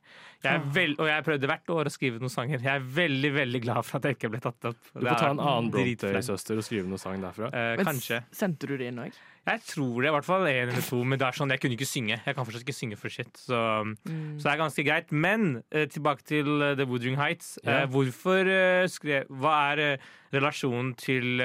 Jeg 0.44 0.50
er 0.52 0.60
Ah. 0.60 0.94
og 1.00 1.06
jeg 1.08 1.24
prøvde 1.24 1.48
hvert 1.48 1.70
år 1.72 1.84
å 1.88 1.92
skrive 1.94 2.18
noen 2.20 2.28
sanger. 2.30 2.60
Jeg 2.60 2.68
er 2.74 2.80
veldig 2.84 3.30
veldig 3.32 3.60
glad 3.64 3.84
for 3.86 3.96
at 3.96 4.02
jeg 4.10 4.16
ikke 4.18 4.30
ble 4.34 4.40
tatt 4.44 4.64
opp. 4.68 4.76
Du 4.92 5.06
får 5.06 5.18
ta 5.18 5.30
en 5.30 5.38
annen. 5.40 5.70
Bronte-søster 5.72 6.58
og 6.60 6.64
skrive 6.66 6.84
noen 6.90 6.98
sang 7.00 7.22
derfra. 7.22 7.48
Eh, 7.48 7.76
Men 7.78 7.86
kanskje. 7.86 8.24
Sendte 8.30 8.66
du 8.68 8.76
det 8.76 8.88
inn 8.92 8.98
òg? 8.98 9.12
Jeg 9.46 9.60
tror 9.68 10.00
det, 10.02 10.08
i 10.08 10.12
hvert 10.12 10.24
fall 10.24 10.44
én 10.48 10.68
eller 10.68 10.80
to, 10.84 11.02
men 11.04 11.18
det 11.18 11.26
er 11.28 11.32
sånn, 11.36 11.50
jeg 11.50 11.60
kunne 11.60 11.76
ikke 11.76 11.88
synge. 11.88 12.20
Jeg 12.26 12.34
kan 12.34 12.44
fortsatt 12.44 12.64
ikke 12.64 12.76
synge 12.76 12.96
for 12.98 13.08
shit, 13.08 13.32
så, 13.36 13.84
Mm. 13.84 14.36
så 14.40 14.42
det 14.42 14.52
er 14.52 14.62
ganske 14.64 14.84
greit. 14.84 15.12
Men 15.12 15.62
eh, 15.72 15.86
tilbake 15.86 16.22
til 16.24 16.62
eh, 16.62 16.74
The 16.76 16.84
Woodring 16.86 17.16
Heights. 17.16 17.58
Eh, 17.64 17.86
hvorfor 17.86 18.44
eh, 18.48 18.86
skrev 18.88 19.26
Hva 19.28 19.72
er 19.78 19.98
relasjonen 20.32 20.94
til 20.96 21.38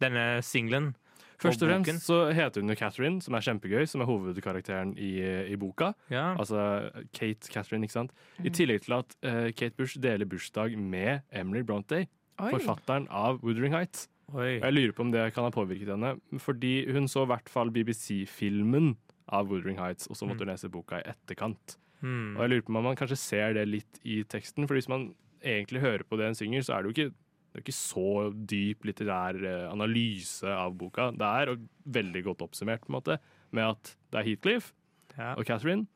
denne 0.00 0.42
singelen? 0.42 0.94
Først 1.42 1.62
og 1.62 1.70
fremst 1.70 2.06
så 2.06 2.18
heter 2.34 2.64
hun 2.64 2.72
jo 2.72 2.76
Catherine, 2.78 3.22
som 3.22 3.36
er 3.36 3.44
kjempegøy, 3.44 3.84
som 3.90 4.02
er 4.02 4.08
hovedkarakteren 4.08 4.94
i, 4.96 5.12
i 5.52 5.56
boka. 5.60 5.92
Ja. 6.12 6.30
Altså 6.34 6.90
Kate 7.12 7.52
Catherine, 7.52 7.84
ikke 7.84 7.98
sant. 7.98 8.14
Mm. 8.38 8.46
I 8.48 8.54
tillegg 8.56 8.84
til 8.86 8.96
at 8.98 9.16
uh, 9.26 9.48
Kate 9.52 9.74
Bush 9.76 10.00
deler 10.02 10.28
bursdag 10.28 10.78
med 10.78 11.26
Emily 11.32 11.64
Bronte, 11.66 12.06
forfatteren 12.40 13.08
av 13.12 13.42
Woodring 13.44 13.74
Heights. 13.76 14.08
Oi. 14.34 14.56
Jeg 14.58 14.74
lurer 14.74 14.94
på 14.94 15.04
om 15.04 15.12
det 15.14 15.28
kan 15.36 15.46
ha 15.46 15.52
påvirket 15.54 15.92
henne, 15.92 16.16
fordi 16.42 16.80
hun 16.90 17.06
så 17.10 17.22
i 17.26 17.30
hvert 17.30 17.50
fall 17.52 17.70
BBC-filmen 17.74 18.96
av 19.30 19.50
Woodring 19.50 19.78
Heights, 19.78 20.08
og 20.10 20.18
så 20.18 20.26
måtte 20.26 20.42
hun 20.42 20.50
lese 20.50 20.70
boka 20.72 20.98
i 20.98 21.06
etterkant. 21.12 21.76
Hmm. 22.02 22.34
Og 22.34 22.42
jeg 22.44 22.52
lurer 22.52 22.66
på 22.66 22.74
om 22.74 22.82
man 22.88 22.98
kanskje 22.98 23.20
ser 23.20 23.54
det 23.56 23.68
litt 23.70 24.00
i 24.04 24.20
teksten, 24.28 24.66
for 24.66 24.78
hvis 24.78 24.90
man 24.90 25.12
egentlig 25.46 25.82
hører 25.84 26.04
på 26.06 26.18
det 26.18 26.32
hun 26.32 26.38
synger, 26.38 26.66
så 26.66 26.76
er 26.76 26.82
det 26.82 26.90
jo 26.90 26.96
ikke, 26.96 27.14
det 27.56 27.62
er 27.62 27.64
ikke 27.70 27.72
så 27.72 28.08
dyp 28.52 28.84
litterær 28.84 29.36
eh, 29.40 29.62
analyse 29.70 30.50
av 30.52 30.74
boka. 30.76 31.06
Det 31.16 31.24
er 31.24 31.54
veldig 31.88 32.20
godt 32.26 32.42
oppsummert 32.44 32.82
på 32.84 32.90
en 32.90 32.96
måte, 32.98 33.16
med 33.56 33.70
at 33.70 33.92
det 34.12 34.18
er 34.20 34.26
Heathcliff 34.26 34.66
Ja, 35.14 35.30
og 35.32 35.46
Catherine. 35.48 35.86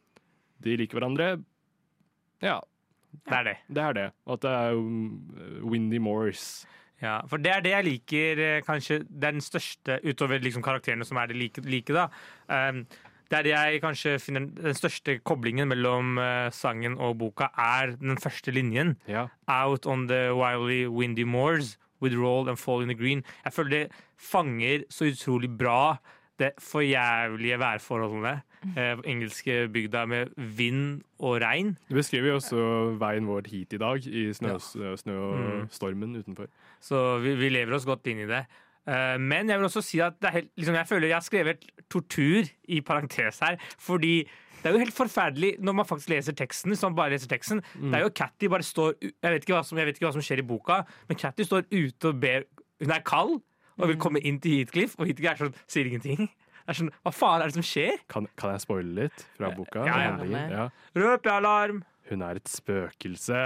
De 0.65 0.79
liker 0.81 0.97
hverandre. 0.97 1.27
Ja, 2.41 2.63
det 3.13 3.37
er 3.37 3.45
det. 3.45 3.55
det 3.69 3.83
er 3.85 3.99
det. 3.99 4.07
Og 4.25 4.39
at 4.39 4.47
det 4.47 4.55
er 4.57 4.81
mm, 4.81 5.69
Windy 5.69 6.01
Moores. 6.01 6.47
Ja, 7.03 7.19
for 7.29 7.45
det 7.45 7.53
er 7.53 7.61
det 7.65 7.75
jeg 7.75 7.89
liker 7.91 8.41
eh, 8.45 8.63
kanskje 8.65 9.03
Det 9.05 9.29
er 9.29 9.37
den 9.37 9.45
største, 9.45 10.01
utover 10.01 10.41
liksom 10.41 10.65
karakterene 10.65 11.05
som 11.05 11.21
er 11.21 11.29
det 11.29 11.37
like, 11.37 11.61
like 11.69 11.93
da. 11.93 12.09
Um, 12.49 12.87
er 13.39 13.43
det 13.43 13.53
jeg 13.53 13.81
kanskje 13.83 14.19
finner 14.21 14.41
Den 14.55 14.75
største 14.75 15.19
koblingen 15.23 15.69
mellom 15.69 16.19
eh, 16.19 16.51
sangen 16.51 16.97
og 16.99 17.19
boka 17.19 17.49
er 17.57 17.97
den 18.01 18.17
første 18.19 18.51
linjen. 18.53 18.97
Ja. 19.09 19.29
Out 19.49 19.87
on 19.87 20.09
the 20.09 20.35
wildly 20.35 20.87
windy 20.89 21.23
moors 21.23 21.77
with 22.03 22.17
roll 22.19 22.49
and 22.49 22.57
fall 22.59 22.83
in 22.83 22.89
the 22.89 22.95
green. 22.95 23.23
Jeg 23.45 23.53
føler 23.53 23.71
det 23.71 23.93
fanger 24.19 24.85
så 24.91 25.05
utrolig 25.13 25.51
bra 25.59 25.97
det 26.41 26.53
forjævlige 26.59 27.59
værforholdene 27.61 28.41
eh, 28.77 28.97
engelske 29.05 29.69
bygda 29.73 30.07
med 30.09 30.31
vind 30.37 31.03
og 31.21 31.41
regn. 31.43 31.75
Det 31.89 31.97
beskriver 31.97 32.29
jo 32.33 32.39
også 32.41 32.97
veien 33.01 33.27
vår 33.29 33.47
hit 33.53 33.73
i 33.77 33.81
dag, 33.81 34.07
i 34.07 34.33
snø, 34.33 34.57
Ja. 34.57 34.97
snø 34.97 35.17
og 35.19 35.39
Mm. 35.39 35.69
stormen 35.71 36.17
utenfor. 36.17 36.47
Så 36.81 37.19
vi, 37.21 37.35
vi 37.35 37.49
lever 37.53 37.75
oss 37.77 37.85
godt 37.85 38.07
inn 38.07 38.19
i 38.25 38.27
det. 38.27 38.47
Eh, 38.91 39.17
men 39.23 39.51
jeg 39.51 39.61
vil 39.61 39.69
også 39.69 39.83
si 39.87 40.01
at 40.03 40.17
det 40.21 40.31
er 40.31 40.37
helt, 40.41 40.53
liksom, 40.59 40.79
jeg 40.81 40.89
føler 40.91 41.11
jeg 41.13 41.17
har 41.17 41.27
skrevet 41.27 41.67
tortur 41.93 42.49
i 42.69 42.81
parentes 42.87 43.39
her. 43.45 43.59
Fordi 43.79 44.15
det 44.61 44.69
er 44.69 44.75
jo 44.77 44.83
helt 44.83 44.97
forferdelig 44.97 45.55
når 45.65 45.77
man 45.79 45.89
faktisk 45.89 46.11
leser 46.13 46.37
teksten. 46.37 46.75
Som 46.77 46.97
bare 46.99 47.15
leser 47.15 47.31
teksten. 47.31 47.63
Det 47.79 47.95
er 48.01 48.05
jo 48.05 48.11
Catty 48.17 48.51
bare 48.53 48.67
står 48.67 48.97
jeg 49.01 49.37
vet, 49.37 49.47
som, 49.65 49.79
jeg 49.81 49.89
vet 49.89 49.97
ikke 50.01 50.09
hva 50.09 50.17
som 50.17 50.25
skjer 50.27 50.43
i 50.43 50.49
boka, 50.51 50.83
men 51.09 51.21
Catty 51.21 51.47
står 51.49 51.69
ute 51.71 52.13
og 52.13 52.21
ber 52.21 52.45
Hun 52.81 52.93
er 52.97 53.03
kald 53.05 53.39
og 53.81 53.89
vil 53.89 53.97
komme 54.01 54.21
inn 54.25 54.37
til 54.41 54.59
Heathcliff, 54.59 54.93
og 55.01 55.09
Heathcliff 55.09 55.31
er 55.33 55.39
sånn, 55.41 55.55
sier 55.71 55.89
ingenting. 55.89 56.27
Er 56.69 56.77
sånn, 56.77 56.91
Hva 57.05 57.13
faen 57.17 57.41
er 57.45 57.49
det 57.49 57.57
som 57.57 57.65
skjer? 57.65 58.03
Kan, 58.13 58.27
kan 58.37 58.53
jeg 58.53 58.65
spoile 58.67 58.93
litt 58.99 59.25
fra 59.39 59.51
boka? 59.57 59.87
Ja, 59.89 60.01
ja. 60.05 60.43
Ja. 60.53 60.67
Røpealarm! 60.97 61.81
Hun 62.11 62.25
er 62.27 62.41
et 62.41 62.51
spøkelse, 62.51 63.41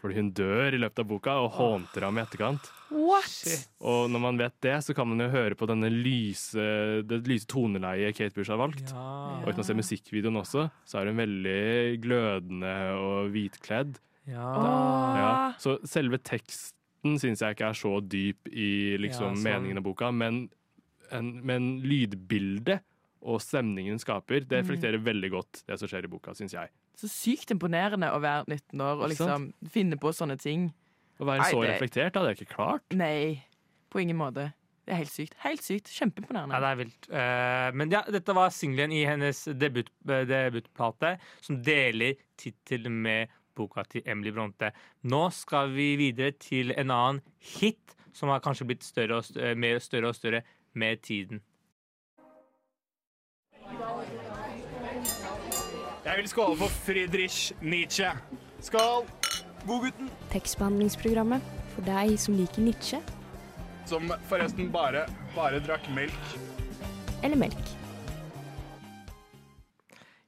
fordi 0.00 0.16
hun 0.16 0.30
dør 0.36 0.74
i 0.76 0.80
løpet 0.80 1.02
av 1.02 1.08
boka 1.10 1.34
og 1.44 1.50
hånter 1.58 2.06
ham 2.06 2.18
i 2.18 2.22
etterkant. 2.22 2.68
What?! 2.90 3.66
Og 3.84 4.08
når 4.10 4.22
man 4.24 4.38
vet 4.40 4.56
det, 4.64 4.74
så 4.86 4.94
kan 4.96 5.06
man 5.10 5.20
jo 5.22 5.28
høre 5.30 5.54
på 5.58 5.68
denne 5.70 5.90
lyse, 5.92 6.64
det 7.06 7.20
lyse 7.28 7.46
toneleiet 7.50 8.16
Kate 8.16 8.34
Bush 8.36 8.50
har 8.50 8.58
valgt. 8.60 8.90
Og 8.96 9.48
uten 9.50 9.62
å 9.62 9.66
se 9.68 9.76
musikkvideoen 9.78 10.40
også, 10.40 10.66
så 10.88 11.00
er 11.02 11.10
hun 11.12 11.20
veldig 11.20 12.00
glødende 12.02 12.74
og 12.98 13.30
hvitkledd. 13.34 14.00
Ja. 14.30 14.50
Ja. 15.20 15.30
Så 15.60 15.78
selve 15.88 16.18
teksten 16.22 17.16
syns 17.20 17.40
jeg 17.44 17.56
ikke 17.56 17.70
er 17.70 17.78
så 17.78 17.94
dyp 18.04 18.50
i 18.52 18.96
liksom, 19.00 19.32
Ja, 19.32 19.36
sånn. 19.38 19.44
meningen 19.46 19.80
av 19.80 19.86
boka, 19.86 20.10
men, 20.12 20.46
en, 21.12 21.30
men 21.46 21.74
lydbildet 21.84 22.82
og 23.20 23.40
stemningen 23.44 23.98
hun 23.98 24.00
skaper, 24.00 24.46
det 24.48 24.62
reflekterer 24.62 25.00
veldig 25.04 25.30
godt 25.34 25.62
det 25.68 25.76
som 25.80 25.88
skjer 25.90 26.06
i 26.08 26.12
boka, 26.12 26.32
syns 26.36 26.54
jeg. 26.56 26.70
Så 27.00 27.08
sykt 27.08 27.52
imponerende 27.54 28.10
å 28.12 28.20
være 28.20 28.44
19 28.50 28.84
år 28.84 28.98
og 29.00 29.10
liksom 29.12 29.50
finne 29.72 29.96
på 30.00 30.12
sånne 30.12 30.36
ting. 30.40 30.70
Å 31.20 31.26
være 31.28 31.44
Nei, 31.44 31.50
så 31.52 31.60
det- 31.62 31.70
reflektert 31.74 32.16
hadde 32.16 32.32
jeg 32.32 32.40
ikke 32.40 32.54
klart. 32.54 32.84
Nei, 32.92 33.44
på 33.90 34.02
ingen 34.02 34.18
måte. 34.18 34.52
Det 34.84 34.94
er 34.96 35.00
helt 35.04 35.12
sykt. 35.12 35.34
Helt 35.44 35.62
sykt. 35.62 35.88
Kjempeimponerende. 35.92 36.56
Ja, 36.56 36.60
det 36.60 36.70
er 36.70 36.78
vilt. 36.80 37.08
Uh, 37.12 37.70
men 37.78 37.92
ja, 37.92 38.00
dette 38.10 38.34
var 38.34 38.50
singelen 38.50 38.92
i 38.92 39.04
hennes 39.06 39.44
debut, 39.54 39.90
uh, 40.08 40.24
debutplate, 40.26 41.18
som 41.40 41.60
deler 41.62 42.16
tittel 42.40 42.90
med 42.90 43.28
boka 43.54 43.84
til 43.84 44.02
Emily 44.04 44.32
Bronte. 44.34 44.72
Nå 45.04 45.22
skal 45.32 45.70
vi 45.70 45.92
videre 46.00 46.32
til 46.32 46.72
en 46.72 46.90
annen 46.90 47.20
hit 47.38 47.94
som 48.12 48.32
har 48.32 48.40
kanskje 48.40 48.66
blitt 48.66 48.82
større 48.82 49.20
og 49.20 49.28
større, 49.28 49.54
mer 49.54 49.78
større 49.78 50.10
og 50.10 50.18
større 50.18 50.42
med 50.74 51.02
tiden. 51.06 51.42
Jeg 56.00 56.16
vil 56.16 56.28
skåle 56.32 56.56
for 56.56 56.72
Friedrich 56.72 57.50
Nietzsche. 57.60 58.08
Skål! 58.64 59.04
Godgutten. 59.68 60.06
Tekstbehandlingsprogrammet 60.32 61.44
for 61.74 61.84
deg 61.84 62.14
som 62.16 62.38
liker 62.38 62.64
Nietzsche 62.64 63.02
Som 63.84 64.08
forresten 64.30 64.70
bare, 64.72 65.02
bare 65.36 65.60
drakk 65.60 65.84
melk. 65.92 66.32
eller 67.22 67.36
melk. 67.36 67.72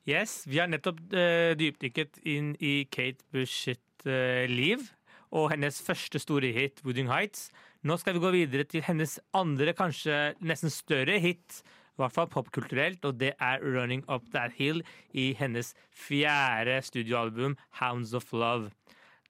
Yes, 0.04 0.42
vi 0.44 0.58
har 0.60 0.68
nettopp 0.68 1.00
uh, 1.14 1.56
dypdykket 1.56 2.20
inn 2.28 2.52
i 2.60 2.84
Kate 2.92 3.24
Bush 3.32 3.70
sitt 3.70 4.04
uh, 4.04 4.44
liv 4.50 4.90
og 5.32 5.54
hennes 5.54 5.80
første 5.80 6.20
store 6.20 6.52
hit, 6.52 6.82
'Wooding 6.84 7.08
Heights'. 7.08 7.48
Nå 7.82 7.96
skal 7.96 8.12
vi 8.14 8.20
gå 8.20 8.30
videre 8.30 8.64
til 8.68 8.84
hennes 8.84 9.16
andre, 9.32 9.72
kanskje 9.72 10.34
nesten 10.44 10.70
større 10.70 11.16
hit, 11.18 11.62
i 11.92 12.00
hvert 12.00 12.14
fall 12.14 12.28
popkulturelt, 12.32 13.04
og 13.04 13.18
det 13.20 13.34
er 13.38 13.58
'Running 13.60 14.04
Up 14.08 14.22
That 14.32 14.52
Hill' 14.58 14.82
i 15.12 15.32
hennes 15.38 15.74
fjerde 15.92 16.82
studioalbum, 16.82 17.56
'Hounds 17.80 18.14
of 18.14 18.32
Love'. 18.32 18.70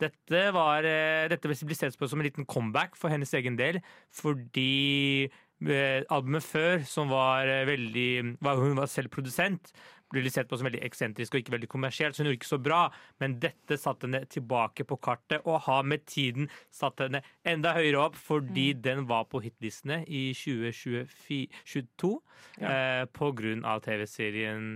Dette, 0.01 0.53
var, 0.55 0.85
eh, 0.85 1.29
dette 1.29 1.46
ble 1.46 1.75
sett 1.75 1.98
på 1.98 2.09
som 2.09 2.20
en 2.20 2.27
liten 2.27 2.46
comeback 2.46 2.96
for 2.96 3.09
hennes 3.09 3.33
egen 3.35 3.57
del, 3.57 3.81
fordi 4.11 5.31
eh, 5.62 6.03
albumet 6.11 6.42
før, 6.42 6.83
som 6.85 7.09
var 7.09 7.46
eh, 7.46 7.66
veldig 7.66 8.38
var, 8.40 8.57
Hun 8.57 8.77
var 8.77 8.87
selv 8.87 9.09
produsent, 9.11 9.72
ble 10.12 10.22
litt 10.25 10.37
sett 10.37 10.51
på 10.51 10.59
som 10.59 10.68
veldig 10.68 10.83
eksentrisk 10.87 11.35
og 11.35 11.42
ikke 11.42 11.55
veldig 11.57 11.70
kommersielt, 11.72 12.16
så 12.16 12.22
hun 12.22 12.31
gjorde 12.31 12.40
ikke 12.40 12.51
så 12.51 12.61
bra. 12.62 12.83
Men 13.22 13.38
dette 13.42 13.79
satte 13.81 14.09
henne 14.09 14.22
tilbake 14.31 14.87
på 14.88 14.98
kartet, 15.03 15.42
og 15.48 15.64
har 15.66 15.85
med 15.88 16.07
tiden 16.11 16.51
satt 16.75 17.03
henne 17.03 17.22
enda 17.48 17.75
høyere 17.77 18.07
opp, 18.07 18.18
fordi 18.20 18.72
den 18.85 19.07
var 19.11 19.27
på 19.33 19.42
hitlistene 19.44 20.03
i 20.07 20.25
2022 20.37 22.12
eh, 22.61 23.05
på 23.12 23.31
grunn 23.38 23.66
av 23.68 23.85
TV-serien 23.85 24.75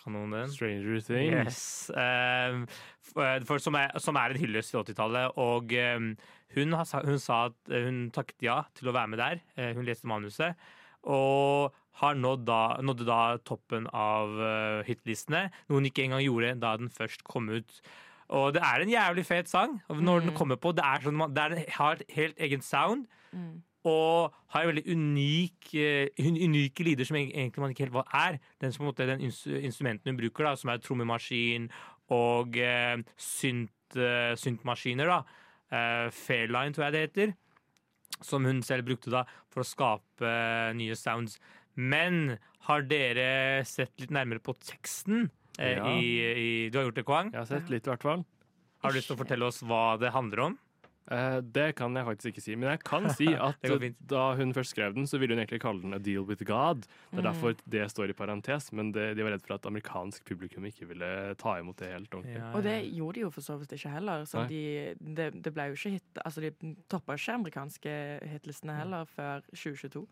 Kan 0.00 0.14
noen 0.16 0.32
den? 0.32 0.48
Stranger 0.48 1.00
Things. 1.04 1.36
Yes. 1.36 1.90
Um, 1.92 2.62
for, 3.04 3.44
for, 3.44 3.60
som, 3.60 3.76
er, 3.76 3.92
som 4.00 4.16
er 4.16 4.32
en 4.32 4.40
hyllest 4.40 4.72
til 4.72 4.80
80-tallet. 4.80 5.36
Og 5.36 5.74
um, 5.76 6.14
hun, 6.56 6.78
hun 6.78 7.20
sa 7.20 7.42
at 7.50 7.74
hun 7.74 8.06
takket 8.14 8.46
ja 8.48 8.62
til 8.78 8.88
å 8.88 8.94
være 8.96 9.12
med 9.12 9.20
der. 9.20 9.42
Uh, 9.58 9.74
hun 9.76 9.84
leste 9.84 10.08
manuset. 10.08 10.56
Og 11.04 11.72
har 12.00 12.14
nådd 12.16 12.44
da, 12.48 12.76
nådde 12.80 13.04
da 13.08 13.36
toppen 13.44 13.86
av 13.92 14.28
uh, 14.40 14.82
hitlistene, 14.86 15.50
noe 15.68 15.80
hun 15.80 15.88
ikke 15.88 16.04
engang 16.06 16.22
gjorde 16.24 16.54
da 16.60 16.74
den 16.80 16.88
først 16.92 17.24
kom 17.24 17.48
ut. 17.52 17.80
Og 18.30 18.52
det 18.54 18.62
er 18.62 18.80
en 18.84 18.92
jævlig 18.92 19.24
fet 19.26 19.48
sang. 19.50 19.80
Når 19.90 20.20
den 20.28 20.34
kommer 20.36 20.56
på, 20.56 20.72
det 20.76 20.84
er 20.86 21.00
sånn, 21.02 21.16
man- 21.18 21.34
det 21.34 21.68
har 21.74 21.92
et 21.98 22.10
helt 22.14 22.38
egen 22.38 22.60
sound. 22.62 23.06
Og 23.84 24.32
har 24.52 24.62
en 24.62 24.68
veldig 24.74 24.84
unik, 24.92 25.70
uh, 25.74 26.06
un- 26.20 26.36
unike 26.46 26.84
lyder 26.84 27.04
som 27.08 27.16
eg- 27.16 27.32
egentlig 27.34 27.58
man 27.64 27.70
ikke 27.72 27.86
helt 27.88 27.92
hva 27.96 28.04
er. 28.12 28.38
Den, 28.60 28.72
som, 28.72 28.84
på 28.84 28.88
en 28.88 28.92
måte, 28.92 29.06
den 29.08 29.20
ins 29.24 29.46
instrumenten 29.46 30.12
hun 30.12 30.16
bruker, 30.20 30.44
da, 30.44 30.54
som 30.54 30.70
er 30.70 30.78
trommemaskin 30.84 31.70
og 32.10 32.56
uh, 32.56 32.96
synt, 33.16 33.70
Uh, 33.90 34.36
syntmaskiner. 34.38 35.08
da. 35.10 35.16
Eh, 35.74 36.10
Fairline, 36.14 36.70
tror 36.72 36.84
jeg 36.84 36.92
det 36.92 37.00
heter. 37.08 37.32
Som 38.20 38.44
hun 38.44 38.60
selv 38.66 38.84
brukte 38.88 39.12
da 39.12 39.24
for 39.52 39.62
å 39.62 39.68
skape 39.68 40.26
eh, 40.26 40.72
nye 40.76 40.96
sounds. 40.98 41.38
Men 41.76 42.38
har 42.66 42.82
dere 42.90 43.62
sett 43.64 43.94
litt 44.02 44.10
nærmere 44.12 44.42
på 44.44 44.56
teksten? 44.60 45.30
eh, 45.58 45.76
Ja. 45.78 45.86
i, 45.94 46.04
i, 46.10 46.50
du 46.70 46.78
har 46.78 46.86
gjort 46.88 46.98
det, 47.00 47.04
Kwang. 47.08 47.30
Jeg 47.32 47.40
har 47.40 47.48
sett 47.48 47.70
litt, 47.72 47.86
i 47.86 47.90
hvert 47.92 48.02
fall. 48.04 48.24
Har 48.82 48.90
du 48.92 48.96
lyst 48.98 49.10
til 49.10 49.16
å 49.16 49.20
fortelle 49.20 49.44
oss 49.48 49.62
hva 49.62 49.96
det 50.00 50.12
handler 50.14 50.40
om? 50.50 50.58
Eh, 51.10 51.38
det 51.42 51.72
kan 51.78 51.96
jeg 51.98 52.06
faktisk 52.06 52.30
ikke 52.30 52.42
si, 52.44 52.54
men 52.54 52.70
jeg 52.70 52.82
kan 52.86 53.08
si 53.18 53.26
at 53.34 53.66
da 54.12 54.24
hun 54.38 54.54
først 54.54 54.76
skrev 54.76 54.94
den, 54.94 55.08
så 55.10 55.18
ville 55.18 55.34
hun 55.34 55.42
egentlig 55.42 55.62
kalle 55.64 55.82
den 55.82 55.96
A 55.96 55.98
Deal 55.98 56.26
with 56.26 56.44
God. 56.46 56.86
Det 57.10 57.22
er 57.22 57.26
derfor 57.26 57.56
det 57.74 57.88
står 57.90 58.12
i 58.12 58.16
parentes, 58.16 58.70
men 58.76 58.92
det, 58.94 59.08
de 59.18 59.26
var 59.26 59.34
redd 59.34 59.46
for 59.46 59.56
at 59.56 59.66
amerikansk 59.66 60.24
publikum 60.28 60.68
ikke 60.70 60.86
ville 60.92 61.10
ta 61.40 61.56
imot 61.58 61.80
det 61.82 61.90
helt 61.96 62.14
ordentlig. 62.14 62.42
Og 62.54 62.62
det 62.66 62.76
gjorde 62.94 63.18
de 63.18 63.24
jo 63.24 63.32
for 63.34 63.46
så 63.46 63.58
vidt 63.58 63.74
ikke 63.74 63.94
heller. 63.96 64.24
Så 64.30 64.46
de, 64.50 64.62
det, 65.00 65.32
det 65.42 65.54
ble 65.56 65.70
jo 65.72 65.78
ikke 65.78 65.96
hit 65.96 66.22
Altså, 66.24 66.42
de 66.44 66.74
toppa 66.90 67.16
ikke 67.16 67.34
amerikanske 67.40 67.92
hitlistene 68.30 68.76
heller 68.76 69.08
før 69.10 69.42
2022. 69.50 70.04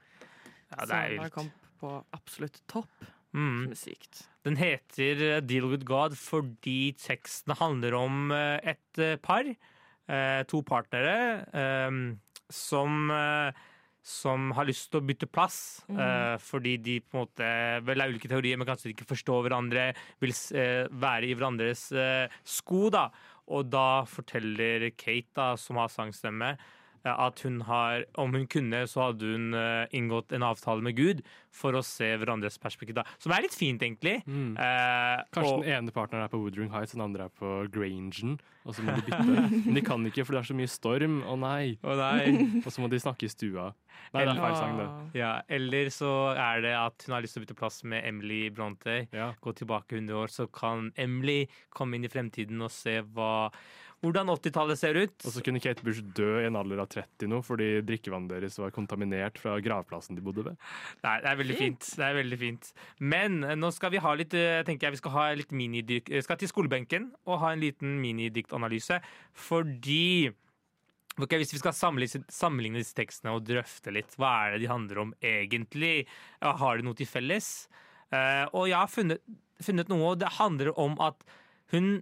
Ja, 0.69 0.83
det 0.83 0.89
så 0.89 0.99
er 0.99 1.15
den 1.15 1.23
vilt. 1.23 1.35
kom 1.37 1.51
på 1.79 1.95
absolutt 2.17 2.61
topp. 2.71 3.07
Mm. 3.37 3.69
Som 3.69 3.73
er 3.75 3.79
sykt. 3.79 4.23
Den 4.47 4.57
heter 4.57 5.43
Deal 5.45 5.67
with 5.69 5.85
God 5.87 6.17
fordi 6.17 6.95
teksten 6.97 7.53
handler 7.61 7.95
om 7.99 8.33
eh, 8.33 8.73
et 8.73 9.03
eh, 9.05 9.19
par, 9.21 9.45
to 10.49 10.63
partnere, 10.63 11.45
eh, 11.53 11.91
som, 12.49 13.11
eh, 13.11 13.53
som 14.03 14.51
har 14.57 14.65
lyst 14.65 14.91
til 14.91 15.01
å 15.03 15.05
bytte 15.05 15.29
plass. 15.31 15.85
eh, 15.91 16.37
Fordi 16.41 16.77
de 16.81 17.01
på 17.01 17.19
en 17.19 17.27
måte 17.27 17.85
vel 17.85 18.01
er 18.01 18.09
ulike 18.09 18.29
teorier, 18.29 18.57
men 18.57 18.67
kanskje 18.67 18.89
de 18.89 18.95
ikke 18.97 19.11
forstår 19.13 19.45
hverandre, 19.49 19.95
vil 20.21 20.33
eh, 20.57 20.89
være 20.89 21.29
i 21.29 21.35
hverandres 21.35 21.93
eh, 21.93 22.29
sko. 22.45 22.89
da. 22.91 23.11
Og 23.49 23.71
da 23.71 24.05
forteller 24.05 24.91
Kate, 24.97 25.33
da, 25.35 25.57
som 25.57 25.77
har 25.77 25.89
sangstemme, 25.89 26.57
eh, 26.57 26.78
at 27.05 27.41
hun 27.45 27.61
har 27.69 28.05
Om 28.19 28.35
hun 28.35 28.47
kunne, 28.51 28.83
så 28.91 29.09
hadde 29.09 29.27
hun 29.33 29.55
eh, 29.55 29.87
inngått 29.97 30.33
en 30.33 30.47
avtale 30.47 30.85
med 30.85 30.97
Gud 30.99 31.23
for 31.55 31.75
å 31.75 31.83
se 31.85 32.11
hverandres 32.21 32.59
perspektiv. 32.61 33.01
Som 33.23 33.33
er 33.35 33.45
litt 33.45 33.57
fint, 33.57 33.83
egentlig. 33.83 34.19
Mm. 34.27 34.55
Eh, 34.57 35.25
Kanskje 35.35 35.55
og, 35.55 35.65
den 35.65 35.79
ene 35.79 35.95
partneren 35.95 36.27
er 36.27 36.33
på 36.33 36.41
Woodring 36.43 36.71
Heights, 36.75 36.95
den 36.97 37.05
andre 37.05 37.29
er 37.29 37.35
på 37.35 37.63
Grangen. 37.75 38.39
Og 38.69 38.77
så 38.77 38.85
må 38.85 38.95
de 38.99 39.05
bytte. 39.07 39.49
Men 39.65 39.79
de 39.79 39.83
kan 39.85 40.05
ikke, 40.11 40.27
for 40.29 40.37
det 40.37 40.43
er 40.43 40.49
så 40.51 40.57
mye 40.59 40.71
storm. 40.71 41.21
Å 41.25 41.37
nei. 41.41 41.79
Å 41.81 41.95
nei. 41.97 42.25
Og 42.61 42.69
så 42.75 42.83
må 42.85 42.91
de 42.93 43.01
snakke 43.01 43.25
i 43.25 43.33
stua. 43.33 43.71
Nei, 44.13 44.25
det 44.25 44.33
er 44.35 44.41
feil 44.41 44.57
sang, 44.57 44.77
det. 44.79 44.89
Ja, 45.19 45.33
eller 45.53 45.91
så 45.93 46.13
er 46.35 46.63
det 46.65 46.75
at 46.77 47.05
hun 47.07 47.17
har 47.17 47.25
lyst 47.25 47.37
til 47.37 47.43
å 47.43 47.47
bytte 47.47 47.59
plass 47.59 47.81
med 47.89 48.05
Emily 48.09 48.43
Bronte. 48.55 49.01
Ja. 49.15 49.33
Gå 49.45 49.55
tilbake 49.57 49.99
100 49.99 50.21
år, 50.21 50.33
så 50.33 50.49
kan 50.53 50.93
Emily 51.01 51.43
komme 51.75 51.99
inn 51.99 52.07
i 52.09 52.13
fremtiden 52.13 52.61
og 52.65 52.73
se 52.75 52.99
hva, 53.05 53.49
hvordan 54.05 54.31
80-tallet 54.31 54.79
ser 54.79 54.99
ut. 54.99 55.15
Og 55.27 55.35
så 55.35 55.43
kunne 55.45 55.61
Kate 55.63 55.83
Bush 55.87 56.03
dø 56.15 56.39
i 56.39 56.47
en 56.47 56.59
alder 56.59 56.83
av 56.85 56.91
30 56.93 57.31
nå, 57.33 57.41
fordi 57.47 57.69
drikkevannet 57.87 58.31
deres 58.31 58.59
var 58.61 58.73
kontaminert 58.75 59.41
fra 59.43 59.57
gravplassen 59.63 60.19
de 60.19 60.25
bodde 60.25 60.45
ved. 60.47 60.59
Nei, 61.03 61.15
det 61.25 61.31
er 61.31 61.41
veldig 61.41 61.57
fint. 61.59 61.89
Det 61.99 62.07
er 62.07 62.19
veldig 62.21 62.39
fint. 62.41 62.69
Men 63.15 63.41
eh, 63.43 63.57
nå 63.59 63.73
skal 63.75 63.95
vi 63.95 64.03
ha 64.05 64.13
litt 64.19 64.37
eh, 64.39 64.61
tenker 64.67 64.89
jeg 64.89 64.99
vi 64.99 65.01
skal 65.03 65.17
ha 65.17 65.25
litt 65.39 65.55
minidyk 65.55 66.13
eh, 66.13 66.23
Skal 66.25 66.39
til 66.39 66.51
skolebenken 66.51 67.11
og 67.27 67.43
ha 67.43 67.55
en 67.55 67.65
liten 67.65 67.97
minidiktanalyse. 68.03 69.01
Fordi 69.49 70.31
ok, 71.19 71.35
Hvis 71.41 71.57
vi 71.57 71.63
skal 71.65 71.75
sammenligne, 71.75 72.79
disse 72.79 72.95
tekstene 72.97 73.35
og 73.35 73.43
drøfte 73.49 73.95
litt, 73.95 74.15
hva 74.21 74.37
er 74.45 74.55
det 74.55 74.63
de 74.63 74.71
handler 74.71 75.03
om 75.03 75.15
egentlig? 75.19 76.07
Har 76.39 76.79
de 76.79 76.87
noe 76.87 76.99
til 76.99 77.11
felles? 77.11 77.67
Uh, 78.09 78.47
og 78.57 78.71
jeg 78.71 78.79
har 78.79 78.89
funnet, 78.89 79.25
funnet 79.61 79.91
noe, 79.91 80.15
det 80.17 80.31
handler 80.39 80.71
om 80.81 80.95
at 81.03 81.27
hun 81.75 81.99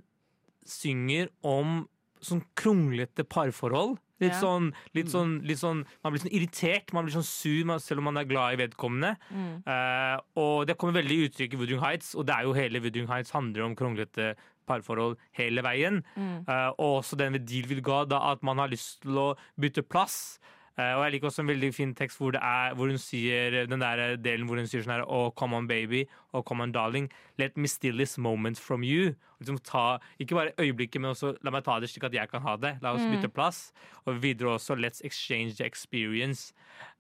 synger 0.69 1.31
om 1.43 1.87
sånn 2.25 2.43
kronglete 2.59 3.25
parforhold. 3.29 3.99
Litt, 4.19 4.33
Ja. 4.33 4.41
sånn, 4.41 4.73
litt, 4.95 5.11
sånn, 5.13 5.43
litt 5.45 5.59
sånn 5.59 5.85
Man 6.03 6.13
blir 6.15 6.23
sånn 6.23 6.33
irritert, 6.33 6.93
man 6.95 7.05
blir 7.05 7.13
sånn 7.13 7.23
sur 7.23 7.79
selv 7.79 7.99
om 7.99 8.05
man 8.05 8.17
er 8.17 8.25
glad 8.25 8.55
i 8.55 8.67
vedkommende. 8.67 9.17
Mm. 9.31 9.63
Uh, 9.67 10.21
og 10.37 10.67
det 10.67 10.79
kommer 10.79 11.03
veldig 11.03 11.19
i 11.19 11.29
uttrykk 11.29 11.53
i 11.53 11.57
Woodring 11.57 11.81
Heights, 11.81 12.15
og 12.15 12.25
det 12.25 12.35
er 12.35 12.43
jo 12.45 12.55
hele 12.55 12.81
Woodring 12.81 13.09
Heights 13.09 13.31
handler 13.31 13.65
om 13.65 13.77
kronglete 13.77 14.35
parforhold 14.67 15.19
hele 15.37 15.63
veien. 15.63 16.03
Mm. 16.17 16.49
Uh, 16.49 16.73
og 16.79 17.03
også 17.03 17.19
den 17.19 17.33
ved 17.35 17.47
Deal 17.47 17.69
with 17.69 17.83
God, 17.83 18.09
da, 18.09 18.33
at 18.33 18.43
man 18.43 18.57
har 18.57 18.69
lyst 18.69 19.03
til 19.03 19.21
å 19.21 19.37
bytte 19.61 19.85
plass. 19.87 20.39
Eh, 20.79 20.93
og 20.95 21.05
jeg 21.07 21.13
liker 21.13 21.29
også 21.31 21.41
en 21.41 21.49
veldig 21.49 21.71
fin 21.75 21.95
tekst 21.97 22.19
hvor, 22.21 22.33
det 22.37 22.41
er, 22.45 22.75
hvor 22.77 22.91
hun 22.91 22.99
sier 23.01 23.67
den 23.67 23.81
der 23.81 24.17
delen 24.21 24.45
hvor 24.47 24.59
hun 24.61 24.67
sier 24.69 24.83
sånn 24.85 24.93
her 24.99 25.07
Oh, 25.09 25.31
come 25.33 25.57
on, 25.57 25.67
baby. 25.67 26.03
Oh, 26.35 26.43
come 26.43 26.61
on, 26.63 26.73
darling. 26.73 27.09
Let 27.39 27.57
me 27.57 27.67
steal 27.67 27.97
this 27.97 28.19
moment 28.19 28.59
from 28.61 28.83
you. 28.85 29.15
Liksom 29.41 29.59
ta, 29.65 29.99
ikke 30.21 30.35
bare 30.37 30.53
øyeblikket, 30.61 31.01
men 31.01 31.11
også 31.15 31.35
la 31.43 31.51
meg 31.51 31.65
ta 31.65 31.79
det 31.81 31.89
slik 31.89 32.05
at 32.05 32.13
jeg 32.13 32.29
kan 32.29 32.43
ha 32.43 32.57
det. 32.57 32.75
La 32.83 32.93
oss 32.93 33.01
Mm. 33.03 33.15
bytte 33.17 33.29
plass. 33.33 33.73
Og 34.07 34.21
videre 34.23 34.53
også 34.59 34.77
Let's 34.77 35.01
exchange 35.05 35.55
the 35.57 35.65
experience. 35.65 36.53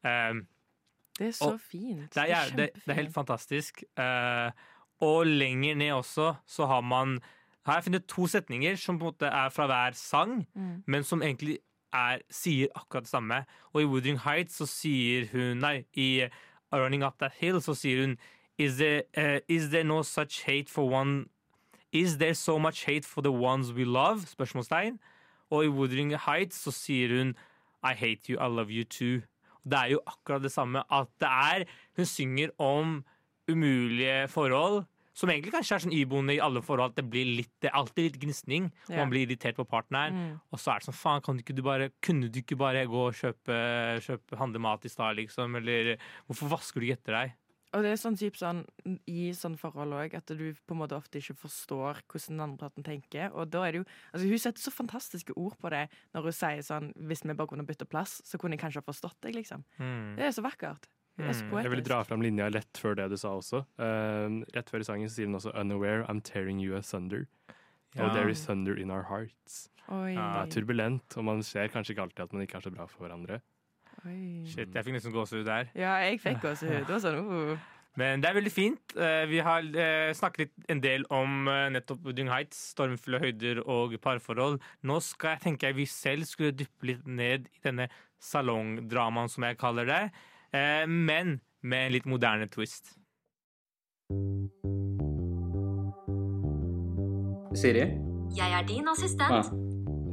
Um, 0.04 0.46
Det 1.18 1.26
er 1.28 1.32
så 1.32 1.52
Og 1.54 1.60
fint. 1.60 2.14
det 2.14 2.22
er, 2.22 2.26
ja, 2.28 2.42
det, 2.56 2.70
det 2.74 2.88
er 2.92 2.94
helt 3.02 3.14
fantastisk. 3.14 3.82
Uh, 3.98 4.50
og 5.00 5.26
lenger 5.26 5.74
ned 5.76 5.92
også 5.92 6.34
så 6.46 6.66
har 6.66 6.80
man 6.80 7.18
Her 7.66 7.72
har 7.72 7.80
jeg 7.80 7.84
funnet 7.84 8.06
to 8.06 8.26
setninger 8.26 8.76
som 8.76 8.98
på 8.98 9.04
en 9.08 9.12
måte 9.12 9.26
er 9.26 9.48
fra 9.50 9.66
hver 9.66 9.92
sang, 9.94 10.46
Mm. 10.54 10.82
men 10.86 11.02
som 11.04 11.20
egentlig 11.22 11.58
er, 11.92 12.22
sier 12.30 12.68
akkurat 12.74 13.06
det 13.06 13.10
samme. 13.10 13.44
Og 13.72 13.82
i 13.82 13.84
Woodring 13.84 14.20
Heights 14.24 14.58
så 14.60 14.66
sier 14.66 15.28
hun 15.32 15.62
Nei, 15.62 15.84
i 15.94 16.26
Running 16.72 17.04
Up 17.06 17.18
That 17.18 17.32
Hill 17.38 17.60
så 17.62 17.74
sier 17.74 18.04
hun 18.04 18.16
Is 18.58 18.78
there, 18.78 19.02
uh, 19.16 19.40
is 19.48 19.70
there 19.70 19.84
no 19.84 20.02
such 20.02 20.44
hate 20.46 20.70
for 20.72 20.88
one 20.88 21.26
Is 21.92 22.18
there 22.18 22.34
so 22.34 22.58
much 22.58 22.84
hate 22.84 23.04
for 23.04 23.22
the 23.22 23.32
ones 23.32 23.72
we 23.72 23.84
love? 23.84 24.26
Spørsmålstegn. 24.26 24.98
Og 25.50 25.64
i 25.64 25.68
Woodring 25.68 26.16
Heights 26.26 26.56
så 26.64 26.70
sier 26.74 27.16
hun 27.18 27.34
I 27.84 27.94
hate 27.94 28.32
you, 28.32 28.36
I 28.40 28.48
love 28.48 28.70
you 28.70 28.84
too. 28.84 29.22
Det 29.64 29.78
er 29.78 29.86
jo 29.86 30.00
akkurat 30.06 30.42
det 30.42 30.52
samme 30.52 30.82
at 30.90 31.06
det 31.20 31.28
er 31.28 31.64
Hun 31.96 32.04
synger 32.04 32.48
om 32.58 33.04
umulige 33.48 34.28
forhold. 34.28 34.84
Som 35.16 35.32
egentlig 35.32 35.54
kanskje 35.54 35.78
er 35.78 35.84
sånn 35.86 35.96
iboende 35.96 36.34
i 36.36 36.42
alle 36.44 36.60
forhold. 36.64 36.92
At 36.92 37.00
det, 37.00 37.06
blir 37.08 37.30
litt, 37.38 37.52
det 37.64 37.70
er 37.70 37.78
alltid 37.78 38.10
litt 38.10 38.20
gnisning. 38.26 38.68
Ja. 38.90 39.00
Man 39.00 39.14
blir 39.14 39.24
irritert 39.24 39.56
på 39.56 39.64
partneren. 39.68 40.18
Mm. 40.18 40.36
Og 40.52 40.60
så 40.60 40.74
er 40.74 40.82
det 40.82 40.90
sånn 40.90 40.98
faen, 40.98 41.24
kan 41.24 41.38
du 41.38 41.44
ikke 41.44 41.56
du 41.56 41.64
bare, 41.64 41.88
kunne 42.04 42.28
du 42.28 42.42
ikke 42.42 42.58
bare 42.60 42.84
gå 42.90 43.06
og 43.08 43.16
kjøpe, 43.16 43.56
kjøpe 44.04 44.40
handle 44.42 44.62
mat 44.66 44.84
i 44.84 44.92
stad, 44.92 45.16
liksom? 45.20 45.56
Eller 45.62 45.96
hvorfor 46.28 46.52
vasker 46.52 46.82
du 46.82 46.90
ikke 46.90 47.00
etter 47.00 47.20
deg? 47.20 47.36
Og 47.76 47.82
det 47.84 47.90
er 47.92 47.98
sånn 48.00 48.16
typ 48.16 48.36
sånn 48.38 48.62
i 49.10 49.30
sånne 49.36 49.60
forhold 49.60 49.96
òg, 49.98 50.14
at 50.16 50.30
du 50.32 50.44
på 50.54 50.76
en 50.76 50.80
måte 50.80 50.96
ofte 50.96 51.20
ikke 51.20 51.36
forstår 51.42 52.00
hvordan 52.06 52.36
den 52.36 52.44
andre 52.44 52.60
parten 52.62 52.86
tenker. 52.86 53.32
Og 53.34 53.50
da 53.52 53.66
er 53.66 53.74
det 53.74 53.82
jo 53.82 53.86
Altså, 54.12 54.28
hun 54.30 54.42
setter 54.42 54.62
så 54.62 54.72
fantastiske 54.72 55.36
ord 55.36 55.56
på 55.60 55.72
det 55.74 55.86
når 56.14 56.28
hun 56.28 56.36
sier 56.36 56.62
sånn 56.64 56.92
Hvis 57.08 57.24
vi 57.26 57.34
bare 57.34 57.50
kunne 57.50 57.66
bytte 57.66 57.88
plass, 57.88 58.20
så 58.24 58.40
kunne 58.40 58.56
jeg 58.56 58.62
kanskje 58.64 58.80
ha 58.80 58.86
forstått 58.86 59.18
deg, 59.26 59.36
liksom. 59.40 59.66
Mm. 59.76 60.14
Det 60.16 60.28
er 60.28 60.36
så 60.36 60.44
vakkert. 60.46 60.88
Mm. 61.16 61.62
Jeg 61.62 61.72
vil 61.72 61.80
dra 61.84 62.02
fram 62.04 62.20
linja 62.20 62.50
rett 62.52 62.76
før 62.76 62.96
det 62.98 63.08
du 63.08 63.16
sa 63.16 63.32
også. 63.38 63.62
Uh, 63.80 64.42
rett 64.52 64.68
før 64.68 64.84
i 64.84 64.88
sangen 64.88 65.08
så 65.08 65.16
sier 65.16 65.30
hun 65.30 65.38
også 65.38 65.52
'Unaware, 65.54 66.04
I'm 66.10 66.20
tearing 66.20 66.60
you 66.60 66.76
asunder'. 66.76 67.24
Ja. 67.96 68.04
Og 68.04 68.12
'There 68.12 68.30
is 68.30 68.44
thunder 68.44 68.76
in 68.76 68.90
our 68.90 69.04
hearts'. 69.08 69.70
Oi. 69.88 70.12
Det 70.12 70.18
er 70.18 70.50
turbulent, 70.50 71.16
og 71.16 71.24
man 71.24 71.42
ser 71.42 71.68
kanskje 71.68 71.94
ikke 71.94 72.02
alltid 72.02 72.24
at 72.24 72.32
man 72.32 72.42
ikke 72.42 72.56
er 72.58 72.60
så 72.60 72.70
bra 72.74 72.86
for 72.86 73.06
hverandre. 73.06 73.40
Oi. 74.04 74.44
Shit, 74.44 74.74
jeg 74.74 74.84
fikk 74.84 74.98
nesten 74.98 75.14
gåsehud 75.14 75.46
der. 75.46 75.70
Ja, 75.74 75.94
jeg 76.04 76.20
fikk 76.20 76.42
gåsehud. 76.42 76.90
sånn 77.00 77.22
uh. 77.22 77.58
Men 77.96 78.20
det 78.20 78.28
er 78.28 78.34
veldig 78.36 78.52
fint. 78.52 78.92
Eh, 78.92 79.24
Vi 79.26 79.38
har 79.40 79.62
eh, 79.62 80.12
snakket 80.12 80.38
litt 80.38 80.66
en 80.68 80.82
del 80.84 81.06
om 81.08 81.48
nettopp 81.72 82.12
Dung 82.12 82.28
Heights, 82.28 82.58
stormfulle 82.74 83.22
høyder 83.22 83.62
og 83.64 83.96
parforhold. 84.02 84.60
Nå 84.82 85.00
skal 85.00 85.36
jeg 85.36 85.40
tenke 85.46 85.70
jeg 85.70 85.76
vi 85.78 85.86
selv 85.86 86.28
skulle 86.28 86.52
dyppe 86.52 86.90
litt 86.90 87.06
ned 87.06 87.48
i 87.48 87.62
denne 87.64 87.88
salongdramaen, 88.20 89.30
som 89.32 89.48
jeg 89.48 89.56
kaller 89.56 89.88
det. 89.88 90.02
Eh, 90.52 90.86
Men 90.86 91.40
med 91.62 91.86
en 91.86 91.92
litt 91.92 92.06
moderne 92.06 92.46
twist. 92.48 92.94
Siri? 97.56 97.86
Jeg 98.36 98.52
er 98.52 98.66
din 98.66 98.84
Ja. 98.84 98.92
assistent. 98.92 99.50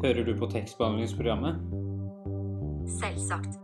Hører 0.04 0.24
du 0.26 0.34
på 0.40 0.48
tekstbehandlingsprogrammet? 0.52 1.56
Selvsagt. 3.00 3.58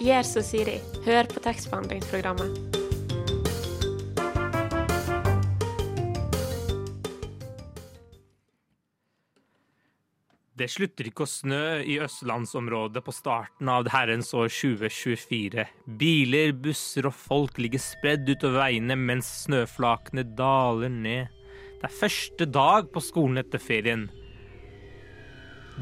Gjør 0.00 0.22
som 0.24 0.42
Siri. 0.42 0.78
Hør 1.06 1.24
på 1.24 1.40
tekstbehandlingsprogrammet. 1.40 2.83
Det 10.54 10.68
slutter 10.70 11.08
ikke 11.08 11.24
å 11.24 11.26
snø 11.26 11.80
i 11.82 11.96
østlandsområdet 12.04 13.00
på 13.02 13.12
starten 13.16 13.66
av 13.72 13.88
herrens 13.90 14.28
år 14.38 14.52
2024. 14.54 15.64
Biler, 15.98 16.52
busser 16.54 17.08
og 17.10 17.16
folk 17.18 17.58
ligger 17.58 17.82
spredd 17.82 18.30
utover 18.30 18.60
veiene 18.60 18.94
mens 18.94 19.32
snøflakene 19.48 20.22
daler 20.38 20.94
ned. 20.94 21.34
Det 21.80 21.90
er 21.90 21.96
første 21.98 22.46
dag 22.46 22.86
på 22.94 23.02
skolen 23.02 23.42
etter 23.42 23.58
ferien. 23.58 24.06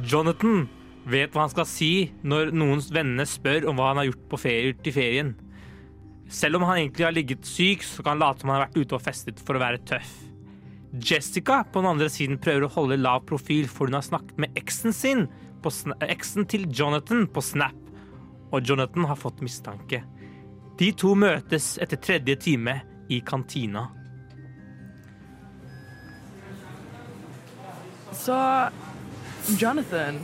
Jonathan 0.08 0.64
vet 1.04 1.36
hva 1.36 1.44
han 1.44 1.52
skal 1.52 1.68
si 1.68 1.92
når 2.24 2.56
noens 2.56 2.88
venner 2.96 3.28
spør 3.28 3.68
om 3.68 3.76
hva 3.76 3.92
han 3.92 4.00
har 4.00 4.08
gjort 4.08 4.26
på 4.32 4.44
ferie 4.48 4.74
til 4.80 4.96
ferien. 4.96 5.36
Selv 6.32 6.56
om 6.56 6.64
han 6.70 6.80
egentlig 6.80 7.10
har 7.10 7.12
ligget 7.12 7.44
syk, 7.44 7.84
så 7.84 8.00
kan 8.00 8.16
han 8.16 8.24
late 8.24 8.40
som 8.40 8.48
han 8.48 8.62
har 8.62 8.70
vært 8.70 8.80
ute 8.80 8.96
og 8.96 9.04
festet 9.04 9.44
for 9.44 9.60
å 9.60 9.66
være 9.68 9.84
tøff. 9.84 10.31
Jessica 10.92 11.64
på 11.64 11.80
den 11.80 11.88
andre 11.94 12.08
siden 12.12 12.40
prøver 12.42 12.66
å 12.66 12.74
holde 12.74 13.00
lav 13.00 13.24
profil, 13.28 13.68
for 13.70 13.88
hun 13.88 13.96
har 13.96 14.04
snakket 14.04 14.40
med 14.44 14.58
eksen 14.60 14.92
sin, 14.92 15.26
på 15.62 15.70
eksen 16.04 16.44
til 16.50 16.66
Jonathan 16.68 17.24
på 17.30 17.40
Snap. 17.40 17.78
Og 18.52 18.68
Jonathan 18.68 19.06
har 19.08 19.16
fått 19.16 19.40
mistanke. 19.40 20.02
De 20.78 20.90
to 20.92 21.14
møtes 21.16 21.76
etter 21.80 22.00
tredje 22.02 22.36
time 22.44 22.80
i 23.08 23.22
kantina. 23.24 23.86
Så 28.12 28.36
Jonathan, 29.58 30.18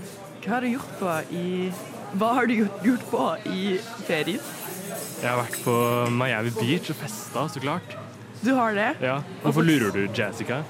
hva 0.45 0.59
har 0.59 0.67
du 0.67 0.69
gjort 0.75 0.99
på 1.01 1.15
i 1.35 1.47
Hva 2.19 2.29
har 2.37 2.49
du 2.49 2.55
gjort, 2.57 2.85
gjort 2.85 3.09
på 3.11 3.25
i 3.53 3.63
ferien? 4.09 4.45
Jeg 5.19 5.29
har 5.29 5.41
vært 5.43 5.59
på 5.65 5.75
Miami 6.15 6.53
Beach 6.57 6.89
og 6.93 6.97
festa, 7.01 7.49
så 7.53 7.61
klart. 7.61 7.97
Du 8.41 8.53
har 8.55 8.75
det? 8.75 8.91
Ja. 9.03 9.21
Hvorfor 9.43 9.67
lurer 9.67 9.95
du, 9.95 10.05
Jessica? 10.15 10.63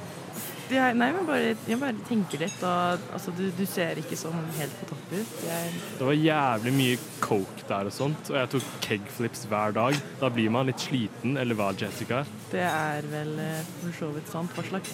Jeg, 0.68 0.96
nei, 1.00 1.06
men 1.16 1.24
bare, 1.24 1.54
jeg 1.64 1.78
bare 1.80 1.96
tenker 2.04 2.42
litt, 2.42 2.56
og 2.60 3.04
altså, 3.16 3.32
du, 3.32 3.46
du 3.56 3.62
ser 3.68 3.96
ikke 4.02 4.16
sånn 4.20 4.42
helt 4.58 4.74
på 4.82 4.88
topp 4.90 5.12
ut. 5.14 5.30
Jeg, 5.46 5.70
Det 5.96 6.08
var 6.10 6.18
jævlig 6.18 6.72
mye 6.76 6.98
coke 7.24 7.64
der 7.70 7.88
og 7.88 7.94
sånt, 7.96 8.28
og 8.28 8.36
jeg 8.36 8.50
tok 8.52 8.66
kegflips 8.84 9.46
hver 9.48 9.72
dag. 9.76 9.96
Da 10.20 10.28
blir 10.32 10.52
man 10.52 10.68
litt 10.68 10.84
sliten, 10.84 11.38
eller 11.40 11.56
hva, 11.56 11.70
Jessica? 11.72 12.24
det 12.52 12.64
er 12.68 13.08
vel 13.08 13.32
eh, 13.40 13.62
for 13.78 13.96
så 13.96 14.10
vidt 14.16 14.28
sant. 14.32 14.52
Hva 14.56 14.66
slags 14.68 14.92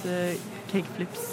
kegflips 0.71 1.27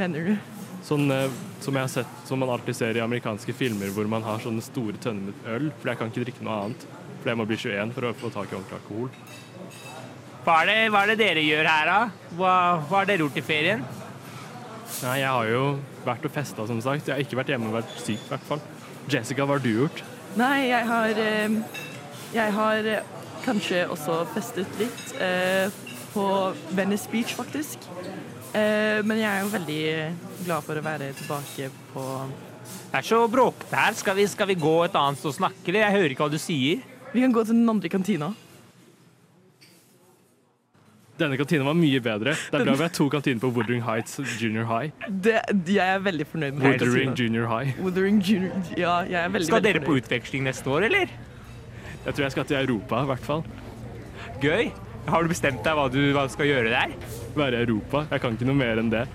mener 0.00 0.30
du? 0.30 0.54
Sånn 0.88 1.10
eh, 1.12 1.28
som 1.60 1.76
jeg 1.76 1.84
har 1.84 1.92
sett, 1.92 2.16
som 2.28 2.40
man 2.40 2.54
alltid 2.54 2.76
ser 2.78 2.96
i 2.96 3.04
amerikanske 3.04 3.52
filmer, 3.56 3.92
hvor 3.92 4.08
man 4.08 4.24
har 4.24 4.40
sånne 4.44 4.64
store 4.64 4.96
tønner 5.02 5.28
med 5.28 5.52
øl, 5.58 5.68
for 5.76 5.92
jeg 5.92 6.00
kan 6.00 6.12
ikke 6.12 6.24
drikke 6.24 6.48
noe 6.48 6.62
annet. 6.64 6.88
For 7.18 7.32
jeg 7.32 7.40
må 7.40 7.48
bli 7.50 7.60
21 7.60 7.92
for 7.96 8.08
å 8.08 8.16
få 8.16 8.32
tak 8.32 8.52
i 8.52 8.56
ordentlig 8.56 8.80
alkohol. 8.80 9.12
Hva 10.48 10.62
er 10.64 10.68
det, 10.70 10.76
hva 10.88 11.00
er 11.04 11.10
det 11.12 11.18
dere 11.20 11.40
gjør 11.44 11.66
her, 11.68 11.88
da? 11.90 12.28
Hva, 12.38 12.52
hva 12.88 13.02
har 13.02 13.08
dere 13.10 13.20
gjort 13.20 13.34
i 13.36 13.42
ferien? 13.44 13.82
Nei, 15.02 15.18
jeg 15.20 15.28
har 15.28 15.50
jo 15.50 15.64
vært 16.06 16.24
og 16.24 16.32
festa, 16.32 16.64
som 16.70 16.78
sagt. 16.80 17.04
Jeg 17.04 17.12
har 17.12 17.20
ikke 17.20 17.36
vært 17.36 17.52
hjemme 17.52 17.68
og 17.68 17.74
vært 17.76 17.92
syk, 18.00 18.22
i 18.22 18.30
hvert 18.30 18.46
fall. 18.48 18.62
Jessica, 19.12 19.44
hva 19.44 19.58
har 19.58 19.66
du 19.66 19.68
gjort? 19.68 20.00
Nei, 20.40 20.70
jeg 20.70 20.88
har 20.88 21.20
eh, 21.20 21.58
Jeg 22.32 22.56
har 22.56 22.88
eh, 22.94 23.12
kanskje 23.44 23.84
også 23.92 24.22
festet 24.32 24.80
litt 24.80 25.14
eh, 25.20 25.68
på 26.14 26.24
Venice 26.80 27.12
Beach, 27.12 27.36
faktisk. 27.36 27.84
Eh, 28.56 29.04
men 29.04 29.20
jeg 29.20 29.28
er 29.28 29.44
jo 29.44 29.52
veldig 29.52 29.84
glad 30.46 30.64
for 30.64 30.80
å 30.80 30.88
være 30.88 31.12
tilbake 31.20 31.68
på 31.92 32.08
Det 32.88 33.02
er 33.02 33.12
så 33.12 33.20
bråkete 33.28 33.84
her. 33.84 34.00
Skal 34.00 34.16
vi, 34.16 34.30
skal 34.32 34.48
vi 34.48 34.60
gå 34.64 34.78
et 34.88 34.96
annet 34.96 35.20
sted 35.20 35.34
og 35.34 35.40
snakke, 35.42 35.68
eller? 35.68 35.84
Jeg 35.84 36.00
hører 36.00 36.16
ikke 36.16 36.24
hva 36.24 36.32
du 36.32 36.40
sier. 36.40 36.80
Vi 37.12 37.20
kan 37.20 37.36
gå 37.36 37.44
til 37.44 37.60
den 37.60 37.76
andre 37.76 37.92
kantina. 37.92 38.32
Denne 41.18 41.38
kantinen 41.40 41.66
var 41.66 41.74
mye 41.74 42.00
bedre. 42.02 42.34
Det 42.38 42.60
er 42.60 42.64
bra 42.64 42.74
vi 42.78 42.84
har 42.84 42.92
to 42.94 43.08
kantiner 43.10 43.40
på 43.42 43.50
Woodring 43.56 43.82
Heights 43.82 44.20
Junior 44.38 44.68
High. 44.70 44.92
Det, 45.10 45.40
jeg 45.66 45.94
er 45.94 46.02
veldig 46.04 46.26
fornøyd 46.30 46.58
med 46.58 46.66
Woodring. 46.68 47.14
Junior 47.18 47.48
High. 47.50 47.72
Woodring 47.82 48.20
Junior 48.22 48.52
Ja, 48.78 49.00
jeg 49.02 49.18
er 49.24 49.32
veldig, 49.34 49.48
Skal 49.48 49.58
veldig 49.58 49.72
dere 49.80 49.86
på 49.86 49.96
utveksling 49.98 50.46
neste 50.46 50.70
år, 50.70 50.86
eller? 50.86 51.10
Jeg 52.04 52.14
tror 52.14 52.22
jeg 52.22 52.36
skal 52.36 52.46
til 52.52 52.60
Europa, 52.60 53.02
i 53.02 53.10
hvert 53.10 53.26
fall. 53.26 53.42
Gøy. 54.42 54.70
Har 55.08 55.24
du 55.24 55.32
bestemt 55.32 55.64
deg 55.64 55.74
hva 55.74 55.88
du, 55.90 55.98
hva 56.14 56.26
du 56.28 56.32
skal 56.36 56.46
gjøre 56.46 56.70
der? 56.70 56.94
Være 57.34 57.58
i 57.58 57.66
Europa. 57.66 58.04
Jeg 58.12 58.22
kan 58.22 58.38
ikke 58.38 58.48
noe 58.48 58.60
mer 58.62 58.78
enn 58.78 58.92
det. 58.92 59.06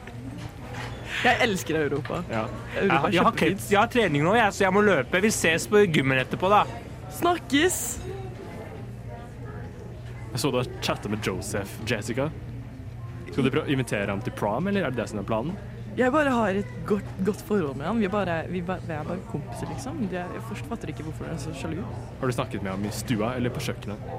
Jeg 1.24 1.40
elsker 1.46 1.80
Europa. 1.86 2.20
Ja. 2.28 2.48
Europa 2.82 3.08
er 3.08 3.14
jeg, 3.14 3.24
har, 3.24 3.44
jeg 3.72 3.80
har 3.80 3.92
trening 3.94 4.26
nå, 4.26 4.36
jeg, 4.36 4.56
så 4.58 4.66
jeg 4.66 4.76
må 4.76 4.84
løpe. 4.84 5.24
Vi 5.24 5.32
ses 5.32 5.70
på 5.72 5.86
gymmen 5.88 6.20
etterpå, 6.20 6.52
da. 6.52 6.66
Snakkes! 7.14 8.03
Jeg 10.34 10.42
så 10.42 10.50
du 10.50 10.58
har 10.58 10.70
chatta 10.82 11.10
med 11.14 11.22
Joseph, 11.22 11.76
Jessica. 11.86 12.32
Skal 13.30 13.46
du 13.46 13.52
prøve 13.54 13.68
å 13.68 13.74
invitere 13.74 14.10
ham 14.10 14.22
til 14.26 14.34
prom, 14.34 14.66
eller 14.70 14.88
er 14.88 14.94
det 14.94 15.04
det 15.04 15.12
som 15.12 15.20
er 15.22 15.28
planen? 15.30 15.54
Jeg 15.94 16.10
bare 16.10 16.32
har 16.34 16.58
et 16.58 16.70
godt, 16.90 17.10
godt 17.22 17.42
forhold 17.46 17.78
med 17.78 17.86
han. 17.86 18.00
Vi 18.02 18.10
bare, 18.10 18.40
vi 18.50 18.64
bare, 18.66 18.82
vi 18.88 18.96
er 18.96 19.06
bare 19.06 19.22
kompiser, 19.30 19.70
liksom. 19.70 20.00
Jeg, 20.10 20.42
først 20.50 20.66
fatter 20.72 20.90
ikke 20.90 21.06
hvorfor 21.06 21.30
han 21.30 21.38
er 21.38 21.44
så 21.44 21.54
sjalu. 21.54 21.84
Har 22.18 22.32
du 22.32 22.34
snakket 22.34 22.66
med 22.66 22.74
ham 22.74 22.88
i 22.90 22.94
stua 22.98 23.36
eller 23.38 23.54
på 23.54 23.62
kjøkkenet? 23.62 24.10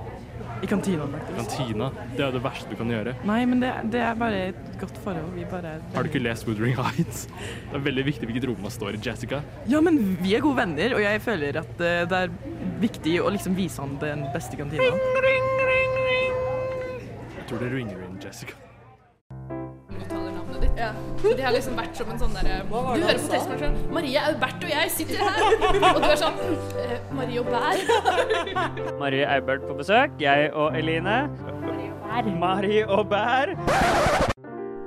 I 0.62 0.68
kantina, 0.70 1.08
faktisk. 1.16 1.40
Kantina. 1.40 1.88
Det 2.14 2.22
er 2.28 2.36
det 2.36 2.44
verste 2.44 2.70
du 2.70 2.78
kan 2.78 2.94
gjøre. 2.94 3.16
Nei, 3.26 3.40
men 3.50 3.64
det, 3.64 3.72
det 3.90 4.04
er 4.06 4.14
bare 4.22 4.44
et 4.52 4.70
godt 4.78 5.02
forhold. 5.02 5.34
Vi 5.34 5.48
bare 5.50 5.74
Har 5.96 6.06
du 6.06 6.12
ikke 6.12 6.22
lest 6.22 6.46
Woodring 6.46 6.78
Heights? 6.78 7.26
Det 7.26 7.80
er 7.80 7.84
veldig 7.90 8.06
viktig 8.12 8.30
hvilket 8.30 8.48
rom 8.52 8.62
man 8.62 8.76
står 8.78 8.94
i, 8.94 9.02
Jessica. 9.02 9.42
Ja, 9.66 9.82
men 9.82 9.98
vi 10.22 10.38
er 10.38 10.46
gode 10.46 10.62
venner, 10.62 10.94
og 10.94 11.02
jeg 11.02 11.26
føler 11.26 11.58
at 11.64 11.82
eh, 11.82 12.06
det 12.06 12.22
er 12.22 12.38
viktig 12.86 13.18
å 13.18 13.34
liksom 13.34 13.58
vise 13.58 13.82
han 13.82 13.98
den 13.98 14.28
beste 14.30 14.62
kantina. 14.62 14.94
Jeg 17.44 17.50
tror 17.50 17.60
det 17.60 17.74
ringer 17.74 17.98
inn, 18.06 18.14
Jessica. 18.24 18.54
uttaler 19.92 20.30
navnet 20.32 20.62
ditt. 20.62 20.78
Så 21.20 21.32
de 21.36 21.42
har 21.44 21.52
liksom 21.52 21.76
vært 21.76 21.98
som 21.98 22.08
en 22.14 22.22
sånn 22.22 22.32
derre 22.38 22.54
Du 22.70 22.72
hører 22.72 23.18
på 23.20 23.28
tekstmaskinen. 23.34 23.76
Marie 23.92 24.22
Aubert 24.30 24.64
og 24.64 24.72
jeg 24.72 24.92
sitter 24.94 25.20
her. 25.20 25.58
Og 25.90 26.00
du 26.00 26.06
er 26.08 26.16
sånn 26.22 26.40
eh, 26.80 26.94
Marie 27.12 27.42
og 27.42 27.50
Bær. 27.52 27.84
Marie 29.02 29.28
Aubert 29.28 29.68
på 29.68 29.76
besøk. 29.76 30.16
Jeg 30.24 30.48
og 30.56 30.72
Eline. 30.80 31.18
Marie 32.40 32.86
og 32.88 33.10
Bær. 33.12 33.52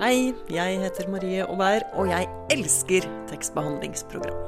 Hei, 0.02 0.34
jeg 0.50 0.82
heter 0.82 1.13
Marie 1.13 1.46
Aubert, 1.46 1.86
og 1.93 2.10
jeg 2.10 2.26
elsker 2.58 3.06
tekstbehandlingsprogram. 3.30 4.46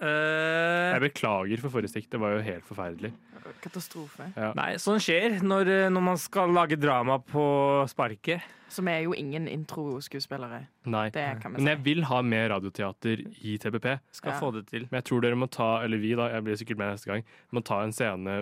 Jeg 0.00 1.04
beklager 1.04 1.60
for 1.60 1.76
forrige 1.76 1.92
stikk. 1.92 2.08
Det 2.08 2.24
var 2.24 2.38
jo 2.38 2.46
helt 2.48 2.64
forferdelig. 2.64 3.12
Katastrofe. 3.62 4.30
Ja. 4.36 4.52
Nei, 4.58 4.70
sånn 4.80 5.00
skjer 5.02 5.40
når, 5.44 5.70
når 5.92 6.06
man 6.12 6.18
skal 6.20 6.52
lage 6.56 6.78
drama 6.80 7.18
på 7.22 7.44
sparket. 7.90 8.40
Som 8.70 8.86
er 8.86 9.00
jo 9.02 9.10
ingen 9.18 9.48
introskuespillere. 9.50 10.60
Nei. 10.86 11.08
Det 11.10 11.24
kan 11.42 11.56
Men 11.56 11.66
jeg 11.72 11.80
vil 11.82 12.04
ha 12.06 12.20
mer 12.22 12.52
radioteater 12.52 13.24
i 13.42 13.56
TPP. 13.58 13.88
Skal 14.14 14.36
få 14.38 14.52
det 14.54 14.68
til. 14.68 14.84
Men 14.92 15.00
jeg 15.00 15.08
tror 15.08 15.24
dere 15.24 15.38
må 15.40 15.48
ta, 15.50 15.80
eller 15.82 15.98
vi 15.98 16.12
da, 16.14 16.28
jeg 16.30 16.44
blir 16.46 16.60
sikkert 16.60 16.78
med 16.78 16.92
neste 16.94 17.10
gang, 17.10 17.24
må 17.50 17.64
ta 17.66 17.80
en 17.82 17.90
scene 17.96 18.36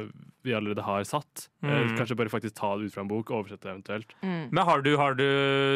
vi 0.45 0.53
allerede 0.57 0.85
har 0.85 1.07
satt. 1.09 1.49
Eh, 1.63 1.69
Mm. 1.79 1.97
Kanskje 1.97 2.17
bare 2.21 2.29
faktisk 2.33 2.55
ta 2.61 2.75
det 2.77 2.91
ut 2.91 2.93
fra 2.95 3.03
en 3.07 3.09
bok, 3.09 3.31
oversette 3.33 3.65
det 3.65 3.73
eventuelt. 3.73 4.13
Men 4.23 4.65
har 4.69 4.83
du, 4.85 4.97
har 5.01 5.15
du, 5.17 5.25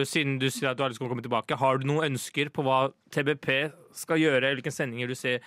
siden 0.04 0.36
du 0.38 0.50
sier 0.50 0.70
at 0.70 0.76
du 0.76 0.82
har 0.84 0.90
lyst 0.92 1.00
til 1.00 1.08
å 1.08 1.12
komme 1.14 1.24
tilbake, 1.24 1.56
har 1.56 1.78
du 1.80 1.86
noen 1.88 2.12
ønsker 2.12 2.50
på 2.52 2.62
hva 2.66 2.90
TBP 3.10 3.72
skal 3.96 4.20
gjøre, 4.20 4.52
hvilke 4.58 4.72
sendinger 4.72 5.08
du 5.08 5.14
ser, 5.16 5.40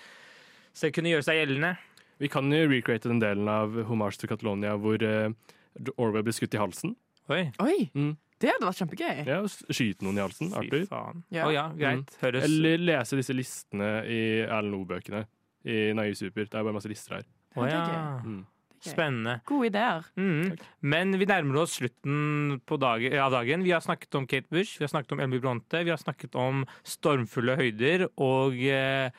ser 0.73 0.89
kunne 0.91 1.13
gjøre 1.13 1.23
seg 1.29 1.37
gjeldende? 1.43 1.75
Vi 2.19 2.29
kan 2.31 2.47
jo 2.51 2.67
recreate 2.71 3.09
den 3.11 3.19
delen 3.19 3.47
av 3.51 3.73
Homage 3.89 4.17
to 4.21 4.27
Catalonia 4.31 4.75
hvor 4.79 5.01
eh, 5.03 5.29
Orwell 5.97 6.23
blir 6.23 6.35
skutt 6.35 6.55
i 6.55 6.61
halsen. 6.61 6.95
Oi. 7.29 7.51
Oi, 7.59 7.89
Mm. 7.95 8.13
det 8.39 8.51
hadde 8.53 8.67
vært 8.69 8.79
kjempegøy. 8.83 9.25
Ja, 9.27 9.41
skyte 9.49 10.05
noen 10.05 10.17
i 10.19 10.23
halsen. 10.23 10.51
Fy 10.53 10.59
Arthur. 10.61 10.85
faen. 10.91 11.23
Ja. 11.33 11.47
Å 11.47 11.53
ja, 11.53 11.67
greit. 11.75 12.15
Høres 12.21 12.43
Eller 12.47 12.77
lese 12.77 13.17
disse 13.19 13.33
listene 13.35 13.89
i 14.07 14.19
Erlend 14.45 14.71
Loe-bøkene. 14.75 15.25
I 15.65 15.93
Naiv 15.97 16.13
Super. 16.19 16.45
Det 16.45 16.53
er 16.53 16.63
bare 16.67 16.73
masse 16.77 16.87
lister 16.91 17.15
her. 17.17 17.23
Å 17.57 17.65
ja. 17.67 18.19
Mm. 18.23 18.43
Spennende. 18.85 19.39
Gode 19.49 19.71
ideer. 19.71 20.03
Mm. 20.15 20.51
Men 20.85 21.15
vi 21.17 21.25
nærmer 21.25 21.57
oss 21.63 21.79
slutten 21.79 22.59
på 22.69 22.77
dagen, 22.77 23.15
av 23.17 23.31
dagen. 23.33 23.63
Vi 23.65 23.71
har 23.73 23.81
snakket 23.81 24.13
om 24.19 24.27
Kate 24.29 24.45
Bush, 24.53 24.77
vi 24.77 24.85
har 24.85 24.91
snakket 24.93 25.15
om 25.15 25.23
Elmy 25.25 25.39
Bronte, 25.41 25.81
vi 25.83 25.89
har 25.89 25.97
snakket 25.97 26.35
om 26.37 26.61
stormfulle 26.85 27.55
høyder 27.57 28.05
og 28.21 28.53
eh, 28.61 29.09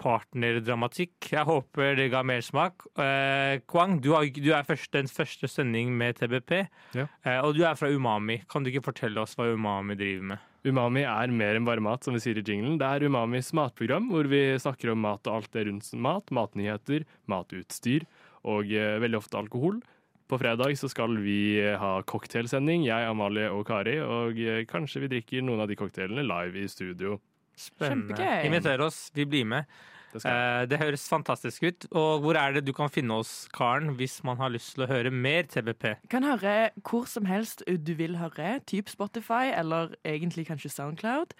partnerdramatikk. 0.00 1.30
Jeg 1.32 1.44
håper 1.48 1.96
det 1.98 2.08
ga 2.12 2.22
mersmak. 2.26 2.84
Eh, 2.98 3.60
Kwang, 3.68 3.98
du, 4.04 4.12
har, 4.14 4.26
du 4.32 4.50
er 4.54 4.66
først, 4.68 4.90
den 4.94 5.08
første 5.10 5.48
sending 5.50 5.92
med 5.96 6.16
TBP, 6.20 6.66
Ja. 6.96 7.06
eh, 7.24 7.40
og 7.40 7.54
du 7.56 7.64
er 7.64 7.74
fra 7.78 7.88
Umami. 7.90 8.40
Kan 8.48 8.62
du 8.64 8.70
ikke 8.70 8.84
fortelle 8.90 9.20
oss 9.22 9.34
hva 9.36 9.48
Umami 9.54 9.96
driver 9.98 10.22
med? 10.34 10.38
Umami 10.66 11.04
er 11.06 11.30
mer 11.30 11.54
enn 11.54 11.64
bare 11.66 11.80
mat, 11.80 12.02
som 12.02 12.14
vi 12.16 12.20
sier 12.24 12.38
i 12.40 12.42
jinglen. 12.42 12.78
Det 12.80 12.86
er 12.86 13.06
Umamis 13.06 13.52
matprogram, 13.54 14.08
hvor 14.10 14.26
vi 14.26 14.40
snakker 14.58 14.90
om 14.92 15.00
mat 15.04 15.26
og 15.30 15.36
alt 15.42 15.52
det 15.54 15.66
rundt 15.68 15.92
mat. 15.94 16.32
Matnyheter, 16.34 17.04
matutstyr 17.30 18.06
og 18.46 18.72
eh, 18.72 18.96
veldig 19.02 19.20
ofte 19.20 19.38
alkohol. 19.38 19.78
På 20.26 20.40
fredag 20.42 20.74
så 20.74 20.88
skal 20.90 21.14
vi 21.22 21.60
eh, 21.62 21.76
ha 21.78 22.00
cocktailsending, 22.02 22.82
jeg, 22.88 23.06
Amalie 23.06 23.46
og 23.54 23.62
Kari. 23.68 24.00
Og 24.02 24.38
eh, 24.42 24.64
kanskje 24.66 25.04
vi 25.04 25.12
drikker 25.14 25.44
noen 25.46 25.62
av 25.62 25.70
de 25.70 25.76
cocktailene 25.78 26.24
live 26.26 26.64
i 26.64 26.66
studio. 26.66 27.20
Spennende. 27.56 28.14
Kjempegøy. 28.14 28.46
Inviter 28.48 28.82
oss, 28.84 29.10
vi 29.14 29.24
blir 29.24 29.46
med. 29.48 29.64
Det 30.12 30.22
skal 30.22 30.62
Eh, 30.62 30.66
det 30.66 30.78
høres 30.78 31.08
fantastisk 31.08 31.62
ut. 31.62 31.86
Og 31.92 32.20
hvor 32.22 32.36
er 32.36 32.52
det 32.52 32.64
du 32.66 32.72
kan 32.72 32.88
finne 32.88 33.12
oss, 33.14 33.48
Karen, 33.52 33.96
hvis 33.96 34.22
man 34.24 34.36
har 34.36 34.48
lyst 34.48 34.74
til 34.74 34.84
å 34.84 34.88
høre 34.88 35.10
mer 35.10 35.42
TBP? 35.42 35.96
Kan 36.08 36.22
høre 36.22 36.70
hvor 36.82 37.06
som 37.06 37.26
helst 37.26 37.62
du 37.66 37.94
vil 37.94 38.16
høre, 38.16 38.60
typ 38.66 38.88
Spotify 38.88 39.52
eller 39.52 39.94
egentlig 40.04 40.46
kanskje 40.46 40.70
Soundcloud. 40.70 41.34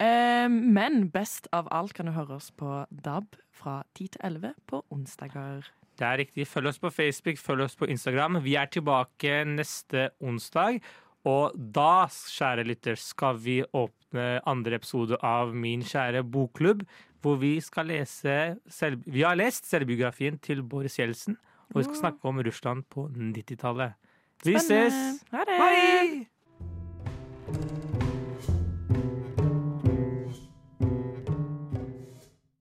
Eh, 0.00 0.48
men 0.48 1.10
best 1.10 1.48
av 1.52 1.68
alt 1.70 1.94
kan 1.94 2.06
du 2.06 2.12
høre 2.12 2.36
oss 2.36 2.50
på 2.50 2.86
DAB 2.90 3.36
fra 3.52 3.82
10 3.94 4.08
til 4.16 4.20
11 4.24 4.54
på 4.66 4.84
onsdager. 4.90 5.68
Det 5.98 6.08
er 6.08 6.18
riktig. 6.18 6.46
Følg 6.48 6.68
oss 6.72 6.78
på 6.78 6.90
Facebook, 6.90 7.38
følg 7.38 7.66
oss 7.66 7.76
på 7.76 7.86
Instagram. 7.86 8.40
Vi 8.42 8.56
er 8.56 8.66
tilbake 8.66 9.44
neste 9.44 10.10
onsdag. 10.20 10.80
Og 11.28 11.52
da, 11.54 12.08
kjære 12.08 12.64
lytter, 12.66 12.96
skal 12.98 13.36
vi 13.38 13.60
åpne 13.62 14.40
andre 14.48 14.74
episode 14.80 15.16
av 15.22 15.54
Min 15.54 15.82
kjære 15.86 16.24
bokklubb, 16.26 16.82
hvor 17.22 17.38
vi 17.38 17.60
skal 17.62 17.86
lese 17.92 18.56
selv, 18.66 19.04
Vi 19.06 19.22
har 19.22 19.38
lest 19.38 19.70
selvbiografien 19.70 20.38
til 20.42 20.62
Boris 20.62 20.98
Jeltsin, 20.98 21.36
og 21.70 21.78
vi 21.78 21.84
skal 21.84 22.00
snakke 22.00 22.28
om 22.28 22.42
Russland 22.42 22.82
på 22.90 23.06
90-tallet. 23.14 23.94
Vi 24.44 24.58
ses! 24.58 25.22
Ha 25.30 25.44
det! 25.46 25.62
Hei! 25.62 26.26